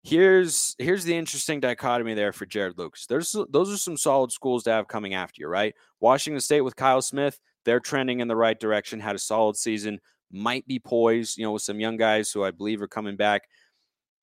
here's 0.02 0.74
here's 0.78 1.04
the 1.04 1.14
interesting 1.14 1.60
dichotomy 1.60 2.14
there 2.14 2.32
for 2.32 2.46
Jarod 2.46 2.78
Lucas. 2.78 3.04
There's 3.04 3.36
those 3.50 3.70
are 3.70 3.76
some 3.76 3.98
solid 3.98 4.32
schools 4.32 4.62
to 4.62 4.70
have 4.70 4.88
coming 4.88 5.12
after 5.12 5.42
you, 5.42 5.48
right? 5.48 5.74
Washington 6.00 6.40
State 6.40 6.62
with 6.62 6.76
Kyle 6.76 7.02
Smith, 7.02 7.38
they're 7.66 7.78
trending 7.78 8.20
in 8.20 8.28
the 8.28 8.36
right 8.36 8.58
direction. 8.58 9.00
Had 9.00 9.16
a 9.16 9.18
solid 9.18 9.54
season, 9.54 10.00
might 10.32 10.66
be 10.66 10.78
poised, 10.78 11.36
you 11.36 11.44
know, 11.44 11.52
with 11.52 11.60
some 11.60 11.78
young 11.78 11.98
guys 11.98 12.32
who 12.32 12.42
I 12.42 12.50
believe 12.50 12.80
are 12.80 12.88
coming 12.88 13.16
back 13.16 13.42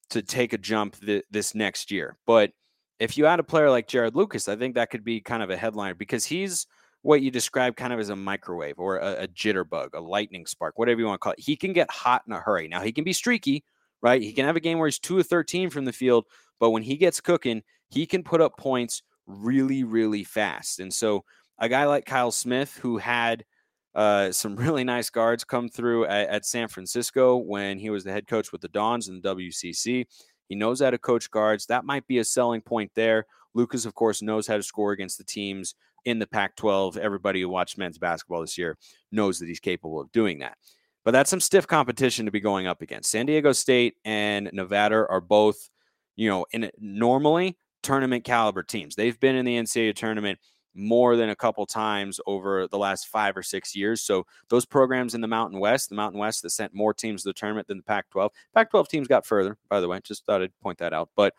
to 0.10 0.24
take 0.24 0.54
a 0.54 0.58
jump 0.58 1.00
th- 1.02 1.26
this 1.30 1.54
next 1.54 1.92
year. 1.92 2.18
But 2.26 2.52
if 2.98 3.16
you 3.16 3.28
add 3.28 3.40
a 3.40 3.44
player 3.44 3.70
like 3.70 3.88
Jarod 3.88 4.16
Lucas, 4.16 4.50
I 4.50 4.56
think 4.56 4.74
that 4.74 4.90
could 4.90 5.04
be 5.04 5.22
kind 5.22 5.44
of 5.44 5.52
a 5.52 5.56
headliner 5.56 5.94
because 5.94 6.26
he's 6.26 6.66
what 7.06 7.22
you 7.22 7.30
describe 7.30 7.76
kind 7.76 7.94
of 7.94 8.00
as 8.00 8.10
a 8.10 8.16
microwave 8.16 8.80
or 8.80 8.98
a, 8.98 9.26
a 9.26 9.28
jitterbug, 9.28 9.90
a 9.94 10.00
lightning 10.00 10.48
spark, 10.48 10.80
whatever 10.80 11.00
you 11.00 11.06
want 11.06 11.22
to 11.22 11.24
call 11.24 11.34
it. 11.34 11.40
He 11.40 11.56
can 11.56 11.72
get 11.72 11.92
hot 11.92 12.24
in 12.26 12.34
a 12.34 12.40
hurry. 12.40 12.68
Now 12.68 12.82
he 12.82 12.92
can 12.92 13.04
be 13.04 13.14
streaky, 13.14 13.64
right? 14.02 14.20
He 14.20 14.34
can 14.34 14.48
have 14.48 14.56
a 14.56 14.60
game 14.60 14.80
where 14.80 14.88
he's 14.88 14.98
two 14.98 15.20
of 15.20 15.28
13 15.28 15.70
from 15.70 15.86
the 15.86 15.94
field, 15.94 16.26
but 16.60 16.72
when 16.72 16.82
he 16.82 16.98
gets 16.98 17.22
cooking, 17.22 17.62
he 17.90 18.08
can 18.08 18.24
put 18.24 18.42
up 18.42 18.58
points 18.58 19.04
really, 19.28 19.84
really 19.84 20.24
fast. 20.24 20.80
And 20.80 20.92
so 20.92 21.24
a 21.60 21.70
guy 21.70 21.86
like 21.86 22.06
Kyle 22.08 22.32
Smith, 22.32 22.76
who 22.82 22.98
had 22.98 23.46
uh, 23.94 24.32
some 24.32 24.56
really 24.56 24.84
nice 24.84 25.12
guards 25.12 25.44
come 25.44 25.70
through 25.70 26.06
at, 26.06 26.30
at, 26.30 26.46
San 26.46 26.68
Francisco 26.68 27.38
when 27.38 27.78
he 27.78 27.92
was 27.92 28.04
the 28.04 28.12
head 28.12 28.26
coach 28.26 28.52
with 28.52 28.62
the 28.62 28.68
Dons 28.70 29.10
in 29.10 29.22
the 29.22 29.36
WCC. 29.36 30.08
He 30.50 30.56
knows 30.56 30.82
how 30.82 30.90
to 30.90 30.98
coach 30.98 31.30
guards. 31.30 31.68
That 31.68 31.86
might 31.86 32.08
be 32.08 32.18
a 32.18 32.24
selling 32.24 32.62
point 32.62 32.90
there. 32.96 33.28
Lucas, 33.54 33.86
of 33.86 33.94
course, 33.94 34.24
knows 34.24 34.48
how 34.48 34.58
to 34.58 34.64
score 34.64 34.92
against 34.92 35.20
the 35.20 35.24
teams 35.24 35.76
in 36.06 36.20
the 36.20 36.28
Pac 36.28 36.56
12. 36.56 36.98
Everybody 36.98 37.42
who 37.42 37.50
watched 37.50 37.78
men's 37.78 37.98
basketball 37.98 38.42
this 38.42 38.58
year 38.58 38.78
knows 39.12 39.40
that 39.40 39.48
he's 39.48 39.60
capable 39.60 40.00
of 40.00 40.12
doing 40.12 40.40
that. 40.40 40.58
But 41.04 41.12
that's 41.12 41.30
some 41.30 41.42
stiff 41.42 41.68
competition 41.68 42.26
to 42.26 42.32
be 42.32 42.40
going 42.40 42.66
up 42.66 42.82
against. 42.82 43.12
San 43.12 43.26
Diego 43.28 43.52
State 43.52 43.96
and 44.06 44.50
Nevada 44.54 45.06
are 45.08 45.22
both, 45.22 45.70
you 46.16 46.30
know, 46.30 46.46
in 46.52 46.72
normally 46.80 47.58
tournament 47.84 48.24
caliber 48.24 48.64
teams. 48.64 48.96
They've 48.96 49.20
been 49.20 49.36
in 49.36 49.46
the 49.46 49.58
NCAA 49.58 49.96
tournament 49.96 50.40
more 50.74 51.16
than 51.16 51.30
a 51.30 51.36
couple 51.36 51.66
times 51.66 52.20
over 52.28 52.68
the 52.68 52.78
last 52.78 53.08
five 53.08 53.38
or 53.38 53.44
six 53.44 53.76
years. 53.76 54.02
So 54.02 54.26
those 54.50 54.66
programs 54.66 55.16
in 55.16 55.22
the 55.22 55.28
Mountain 55.28 55.60
West, 55.60 55.90
the 55.90 55.96
Mountain 55.96 56.20
West 56.20 56.42
that 56.42 56.50
sent 56.50 56.74
more 56.74 56.94
teams 56.94 57.24
to 57.24 57.30
the 57.30 57.34
tournament 57.34 57.68
than 57.68 57.78
the 57.78 57.84
Pac 57.84 58.10
12. 58.10 58.32
Pac 58.54 58.72
12 58.72 58.90
teams 58.90 59.08
got 59.08 59.26
further, 59.26 59.58
by 59.70 59.80
the 59.80 59.88
way. 59.88 60.00
Just 60.04 60.26
thought 60.26 60.42
I'd 60.42 60.60
point 60.62 60.80
that 60.80 60.94
out. 60.94 61.10
But 61.16 61.34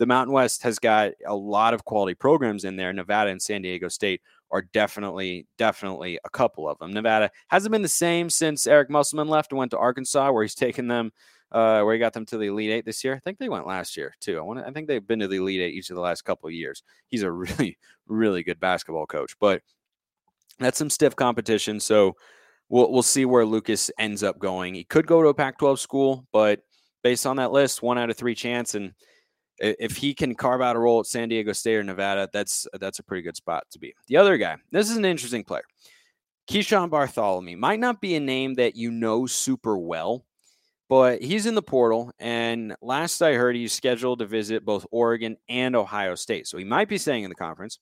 the 0.00 0.06
Mountain 0.06 0.32
West 0.32 0.62
has 0.62 0.78
got 0.78 1.12
a 1.26 1.36
lot 1.36 1.74
of 1.74 1.84
quality 1.84 2.14
programs 2.14 2.64
in 2.64 2.74
there. 2.74 2.90
Nevada 2.90 3.28
and 3.28 3.40
San 3.40 3.60
Diego 3.60 3.88
State 3.88 4.22
are 4.50 4.62
definitely, 4.62 5.46
definitely 5.58 6.18
a 6.24 6.30
couple 6.30 6.66
of 6.66 6.78
them. 6.78 6.90
Nevada 6.90 7.30
hasn't 7.48 7.70
been 7.70 7.82
the 7.82 7.88
same 7.88 8.30
since 8.30 8.66
Eric 8.66 8.88
Musselman 8.88 9.28
left 9.28 9.52
and 9.52 9.58
went 9.58 9.72
to 9.72 9.78
Arkansas, 9.78 10.32
where 10.32 10.42
he's 10.42 10.54
taken 10.54 10.88
them, 10.88 11.12
uh, 11.52 11.82
where 11.82 11.92
he 11.92 12.00
got 12.00 12.14
them 12.14 12.24
to 12.24 12.38
the 12.38 12.46
Elite 12.46 12.70
Eight 12.70 12.86
this 12.86 13.04
year. 13.04 13.14
I 13.14 13.18
think 13.18 13.38
they 13.38 13.50
went 13.50 13.66
last 13.66 13.94
year 13.94 14.14
too. 14.20 14.38
I 14.38 14.40
want, 14.40 14.60
I 14.60 14.70
think 14.70 14.88
they've 14.88 15.06
been 15.06 15.18
to 15.18 15.28
the 15.28 15.36
Elite 15.36 15.60
Eight 15.60 15.74
each 15.74 15.90
of 15.90 15.96
the 15.96 16.02
last 16.02 16.22
couple 16.22 16.48
of 16.48 16.54
years. 16.54 16.82
He's 17.08 17.22
a 17.22 17.30
really, 17.30 17.76
really 18.06 18.42
good 18.42 18.58
basketball 18.58 19.04
coach, 19.04 19.36
but 19.38 19.60
that's 20.58 20.78
some 20.78 20.88
stiff 20.88 21.14
competition. 21.14 21.78
So 21.78 22.16
we'll 22.70 22.90
we'll 22.90 23.02
see 23.02 23.26
where 23.26 23.44
Lucas 23.44 23.90
ends 23.98 24.22
up 24.22 24.38
going. 24.38 24.72
He 24.72 24.84
could 24.84 25.06
go 25.06 25.20
to 25.22 25.28
a 25.28 25.34
Pac-12 25.34 25.78
school, 25.78 26.26
but 26.32 26.60
based 27.02 27.26
on 27.26 27.36
that 27.36 27.52
list, 27.52 27.82
one 27.82 27.98
out 27.98 28.08
of 28.08 28.16
three 28.16 28.34
chance 28.34 28.74
and 28.74 28.94
if 29.60 29.96
he 29.96 30.14
can 30.14 30.34
carve 30.34 30.62
out 30.62 30.76
a 30.76 30.78
role 30.78 31.00
at 31.00 31.06
San 31.06 31.28
Diego 31.28 31.52
State 31.52 31.76
or 31.76 31.84
Nevada, 31.84 32.28
that's 32.32 32.66
that's 32.80 32.98
a 32.98 33.02
pretty 33.02 33.22
good 33.22 33.36
spot 33.36 33.64
to 33.72 33.78
be. 33.78 33.94
The 34.06 34.16
other 34.16 34.38
guy, 34.38 34.56
this 34.70 34.90
is 34.90 34.96
an 34.96 35.04
interesting 35.04 35.44
player. 35.44 35.64
Keeshawn 36.48 36.90
Barthelemy 36.90 37.56
might 37.56 37.78
not 37.78 38.00
be 38.00 38.16
a 38.16 38.20
name 38.20 38.54
that 38.54 38.74
you 38.74 38.90
know 38.90 39.26
super 39.26 39.78
well, 39.78 40.24
but 40.88 41.22
he's 41.22 41.46
in 41.46 41.54
the 41.54 41.62
portal. 41.62 42.10
And 42.18 42.74
last 42.82 43.22
I 43.22 43.34
heard, 43.34 43.54
he's 43.54 43.72
scheduled 43.72 44.18
to 44.18 44.26
visit 44.26 44.64
both 44.64 44.86
Oregon 44.90 45.36
and 45.48 45.76
Ohio 45.76 46.16
State. 46.16 46.48
So 46.48 46.58
he 46.58 46.64
might 46.64 46.88
be 46.88 46.98
staying 46.98 47.22
in 47.22 47.30
the 47.30 47.36
conference. 47.36 47.78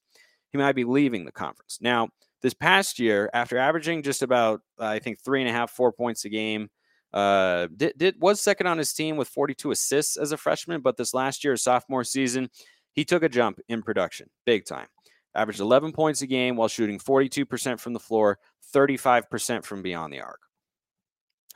He 0.52 0.58
might 0.58 0.74
be 0.74 0.84
leaving 0.84 1.24
the 1.24 1.32
conference. 1.32 1.78
Now, 1.80 2.08
this 2.42 2.54
past 2.54 2.98
year, 2.98 3.30
after 3.32 3.56
averaging 3.56 4.02
just 4.02 4.22
about, 4.22 4.60
I 4.78 4.98
think, 4.98 5.18
three 5.20 5.40
and 5.40 5.48
a 5.48 5.52
half, 5.52 5.70
four 5.70 5.92
points 5.92 6.24
a 6.24 6.28
game, 6.28 6.68
uh, 7.12 7.68
did, 7.74 7.94
did 7.96 8.20
was 8.20 8.40
second 8.40 8.66
on 8.66 8.78
his 8.78 8.92
team 8.92 9.16
with 9.16 9.28
42 9.28 9.70
assists 9.70 10.16
as 10.16 10.32
a 10.32 10.36
freshman, 10.36 10.80
but 10.80 10.96
this 10.96 11.14
last 11.14 11.44
year, 11.44 11.56
sophomore 11.56 12.04
season, 12.04 12.50
he 12.92 13.04
took 13.04 13.22
a 13.22 13.28
jump 13.28 13.60
in 13.68 13.82
production, 13.82 14.28
big 14.44 14.64
time. 14.64 14.88
Averaged 15.34 15.60
11 15.60 15.92
points 15.92 16.22
a 16.22 16.26
game 16.26 16.56
while 16.56 16.68
shooting 16.68 16.98
42% 16.98 17.78
from 17.78 17.92
the 17.92 18.00
floor, 18.00 18.38
35% 18.74 19.64
from 19.64 19.82
beyond 19.82 20.12
the 20.12 20.20
arc. 20.20 20.40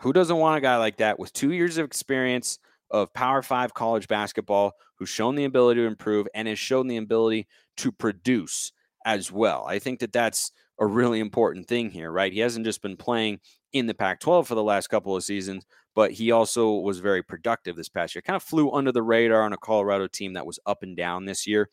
Who 0.01 0.13
doesn't 0.13 0.37
want 0.37 0.59
a 0.59 0.61
guy 0.61 0.77
like 0.77 0.99
that 0.99 1.19
with 1.19 1.33
two 1.33 1.53
years 1.53 1.79
of 1.79 1.87
experience 1.87 2.59
of 2.91 3.13
Power 3.15 3.43
Five 3.43 3.75
college 3.75 4.09
basketball, 4.09 4.73
who's 4.97 5.09
shown 5.09 5.35
the 5.35 5.45
ability 5.45 5.81
to 5.81 5.87
improve 5.87 6.27
and 6.35 6.49
has 6.49 6.59
shown 6.59 6.87
the 6.87 6.97
ability 6.97 7.47
to 7.79 7.93
produce 7.93 8.73
as 9.05 9.31
well? 9.31 9.65
I 9.67 9.79
think 9.79 10.01
that 10.01 10.13
that's 10.13 10.53
a 10.79 10.87
really 10.87 11.21
important 11.21 11.69
thing 11.69 11.91
here, 11.91 12.11
right? 12.11 12.33
He 12.33 12.41
hasn't 12.41 12.67
just 12.67 12.83
been 12.83 12.97
playing 12.97 13.41
in 13.73 13.87
the 13.87 13.95
Pac 13.95 14.21
12 14.21 14.47
for 14.47 14.55
the 14.55 14.63
last 14.63 14.89
couple 14.89 15.17
of 15.17 15.25
seasons, 15.25 15.65
but 15.95 16.13
he 16.13 16.31
also 16.31 16.77
was 16.77 16.99
very 16.99 17.23
productive 17.23 17.77
this 17.77 17.89
past 17.89 18.15
year. 18.15 18.23
Kind 18.23 18.37
of 18.37 18.43
flew 18.43 18.71
under 18.73 18.93
the 18.93 19.03
radar 19.03 19.43
on 19.43 19.53
a 19.53 19.59
Colorado 19.59 20.07
team 20.07 20.35
that 20.35 20.47
was 20.47 20.59
up 20.67 20.83
and 20.83 20.97
down 20.97 21.25
this 21.25 21.47
year. 21.47 21.69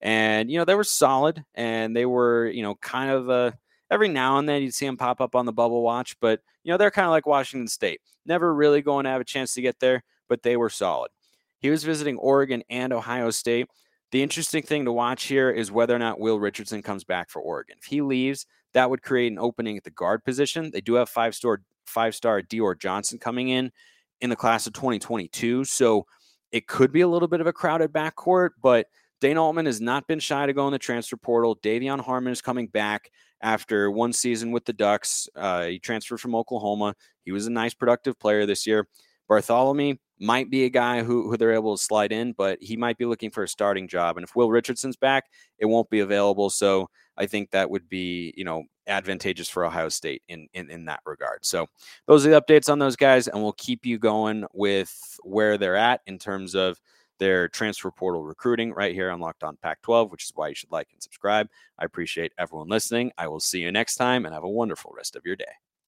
And, 0.00 0.50
you 0.50 0.58
know, 0.58 0.64
they 0.64 0.74
were 0.74 0.84
solid 0.84 1.44
and 1.54 1.96
they 1.96 2.06
were, 2.06 2.46
you 2.48 2.62
know, 2.62 2.74
kind 2.76 3.10
of 3.10 3.30
uh, 3.30 3.52
every 3.90 4.08
now 4.08 4.38
and 4.38 4.48
then 4.48 4.62
you'd 4.62 4.74
see 4.74 4.86
them 4.86 4.96
pop 4.96 5.20
up 5.20 5.34
on 5.34 5.46
the 5.46 5.52
bubble 5.52 5.82
watch, 5.82 6.16
but, 6.20 6.40
you 6.62 6.70
know, 6.70 6.76
they're 6.76 6.90
kind 6.90 7.06
of 7.06 7.12
like 7.12 7.26
Washington 7.26 7.68
State. 7.68 8.00
Never 8.26 8.54
really 8.54 8.82
going 8.82 9.04
to 9.04 9.10
have 9.10 9.20
a 9.20 9.24
chance 9.24 9.54
to 9.54 9.62
get 9.62 9.80
there, 9.80 10.02
but 10.28 10.42
they 10.42 10.56
were 10.56 10.70
solid. 10.70 11.10
He 11.58 11.70
was 11.70 11.84
visiting 11.84 12.18
Oregon 12.18 12.62
and 12.68 12.92
Ohio 12.92 13.30
State. 13.30 13.68
The 14.12 14.22
interesting 14.22 14.62
thing 14.62 14.84
to 14.84 14.92
watch 14.92 15.24
here 15.24 15.50
is 15.50 15.72
whether 15.72 15.96
or 15.96 15.98
not 15.98 16.20
Will 16.20 16.38
Richardson 16.38 16.82
comes 16.82 17.04
back 17.04 17.30
for 17.30 17.40
Oregon. 17.40 17.76
If 17.80 17.86
he 17.86 18.02
leaves, 18.02 18.46
that 18.74 18.90
would 18.90 19.02
create 19.02 19.32
an 19.32 19.38
opening 19.38 19.76
at 19.76 19.84
the 19.84 19.90
guard 19.90 20.24
position. 20.24 20.70
They 20.72 20.80
do 20.80 20.94
have 20.94 21.08
five 21.08 21.34
star 21.34 21.62
five 21.86 22.14
star 22.14 22.42
Dior 22.42 22.78
Johnson 22.78 23.18
coming 23.18 23.48
in 23.48 23.72
in 24.20 24.30
the 24.30 24.36
class 24.36 24.66
of 24.66 24.72
2022, 24.74 25.64
so 25.64 26.06
it 26.52 26.66
could 26.66 26.92
be 26.92 27.00
a 27.00 27.08
little 27.08 27.28
bit 27.28 27.40
of 27.40 27.46
a 27.46 27.52
crowded 27.52 27.92
backcourt. 27.92 28.50
But 28.62 28.86
Dana 29.20 29.42
Altman 29.42 29.66
has 29.66 29.80
not 29.80 30.06
been 30.06 30.20
shy 30.20 30.46
to 30.46 30.52
go 30.52 30.66
in 30.66 30.72
the 30.72 30.78
transfer 30.78 31.16
portal. 31.16 31.56
De'Vion 31.56 32.00
Harmon 32.00 32.32
is 32.32 32.42
coming 32.42 32.66
back 32.66 33.10
after 33.40 33.90
one 33.90 34.12
season 34.12 34.52
with 34.52 34.64
the 34.64 34.72
Ducks. 34.72 35.28
Uh, 35.34 35.64
he 35.64 35.78
transferred 35.78 36.20
from 36.20 36.34
Oklahoma. 36.34 36.94
He 37.24 37.32
was 37.32 37.46
a 37.46 37.50
nice, 37.50 37.74
productive 37.74 38.18
player 38.18 38.46
this 38.46 38.66
year. 38.66 38.86
Barthelemy 39.30 39.98
might 40.18 40.50
be 40.50 40.64
a 40.64 40.70
guy 40.70 41.02
who, 41.02 41.28
who 41.28 41.36
they're 41.36 41.52
able 41.52 41.76
to 41.76 41.82
slide 41.82 42.12
in, 42.12 42.32
but 42.32 42.58
he 42.60 42.76
might 42.76 42.96
be 42.96 43.04
looking 43.04 43.30
for 43.30 43.42
a 43.42 43.48
starting 43.48 43.88
job. 43.88 44.16
And 44.16 44.24
if 44.24 44.36
Will 44.36 44.50
Richardson's 44.50 44.96
back, 44.96 45.24
it 45.58 45.66
won't 45.66 45.90
be 45.90 46.00
available. 46.00 46.50
So 46.50 46.88
I 47.16 47.26
think 47.26 47.50
that 47.50 47.70
would 47.70 47.88
be, 47.88 48.32
you 48.36 48.44
know, 48.44 48.64
advantageous 48.86 49.48
for 49.48 49.64
Ohio 49.64 49.88
State 49.88 50.22
in, 50.28 50.48
in, 50.54 50.70
in 50.70 50.84
that 50.86 51.00
regard. 51.06 51.44
So 51.44 51.66
those 52.06 52.26
are 52.26 52.30
the 52.30 52.40
updates 52.40 52.70
on 52.70 52.78
those 52.78 52.96
guys, 52.96 53.28
and 53.28 53.42
we'll 53.42 53.52
keep 53.52 53.84
you 53.86 53.98
going 53.98 54.44
with 54.52 55.18
where 55.22 55.58
they're 55.58 55.76
at 55.76 56.00
in 56.06 56.18
terms 56.18 56.54
of 56.54 56.78
their 57.18 57.48
transfer 57.48 57.90
portal 57.90 58.24
recruiting 58.24 58.72
right 58.72 58.94
here 58.94 59.10
on 59.10 59.20
Locked 59.20 59.44
On 59.44 59.56
Pac 59.56 59.80
12, 59.82 60.10
which 60.10 60.24
is 60.24 60.32
why 60.34 60.48
you 60.48 60.54
should 60.54 60.72
like 60.72 60.88
and 60.92 61.02
subscribe. 61.02 61.48
I 61.78 61.84
appreciate 61.84 62.32
everyone 62.38 62.68
listening. 62.68 63.12
I 63.16 63.28
will 63.28 63.40
see 63.40 63.60
you 63.60 63.70
next 63.70 63.96
time 63.96 64.26
and 64.26 64.34
have 64.34 64.44
a 64.44 64.48
wonderful 64.48 64.92
rest 64.96 65.16
of 65.16 65.22
your 65.24 65.36
day. 65.36 65.44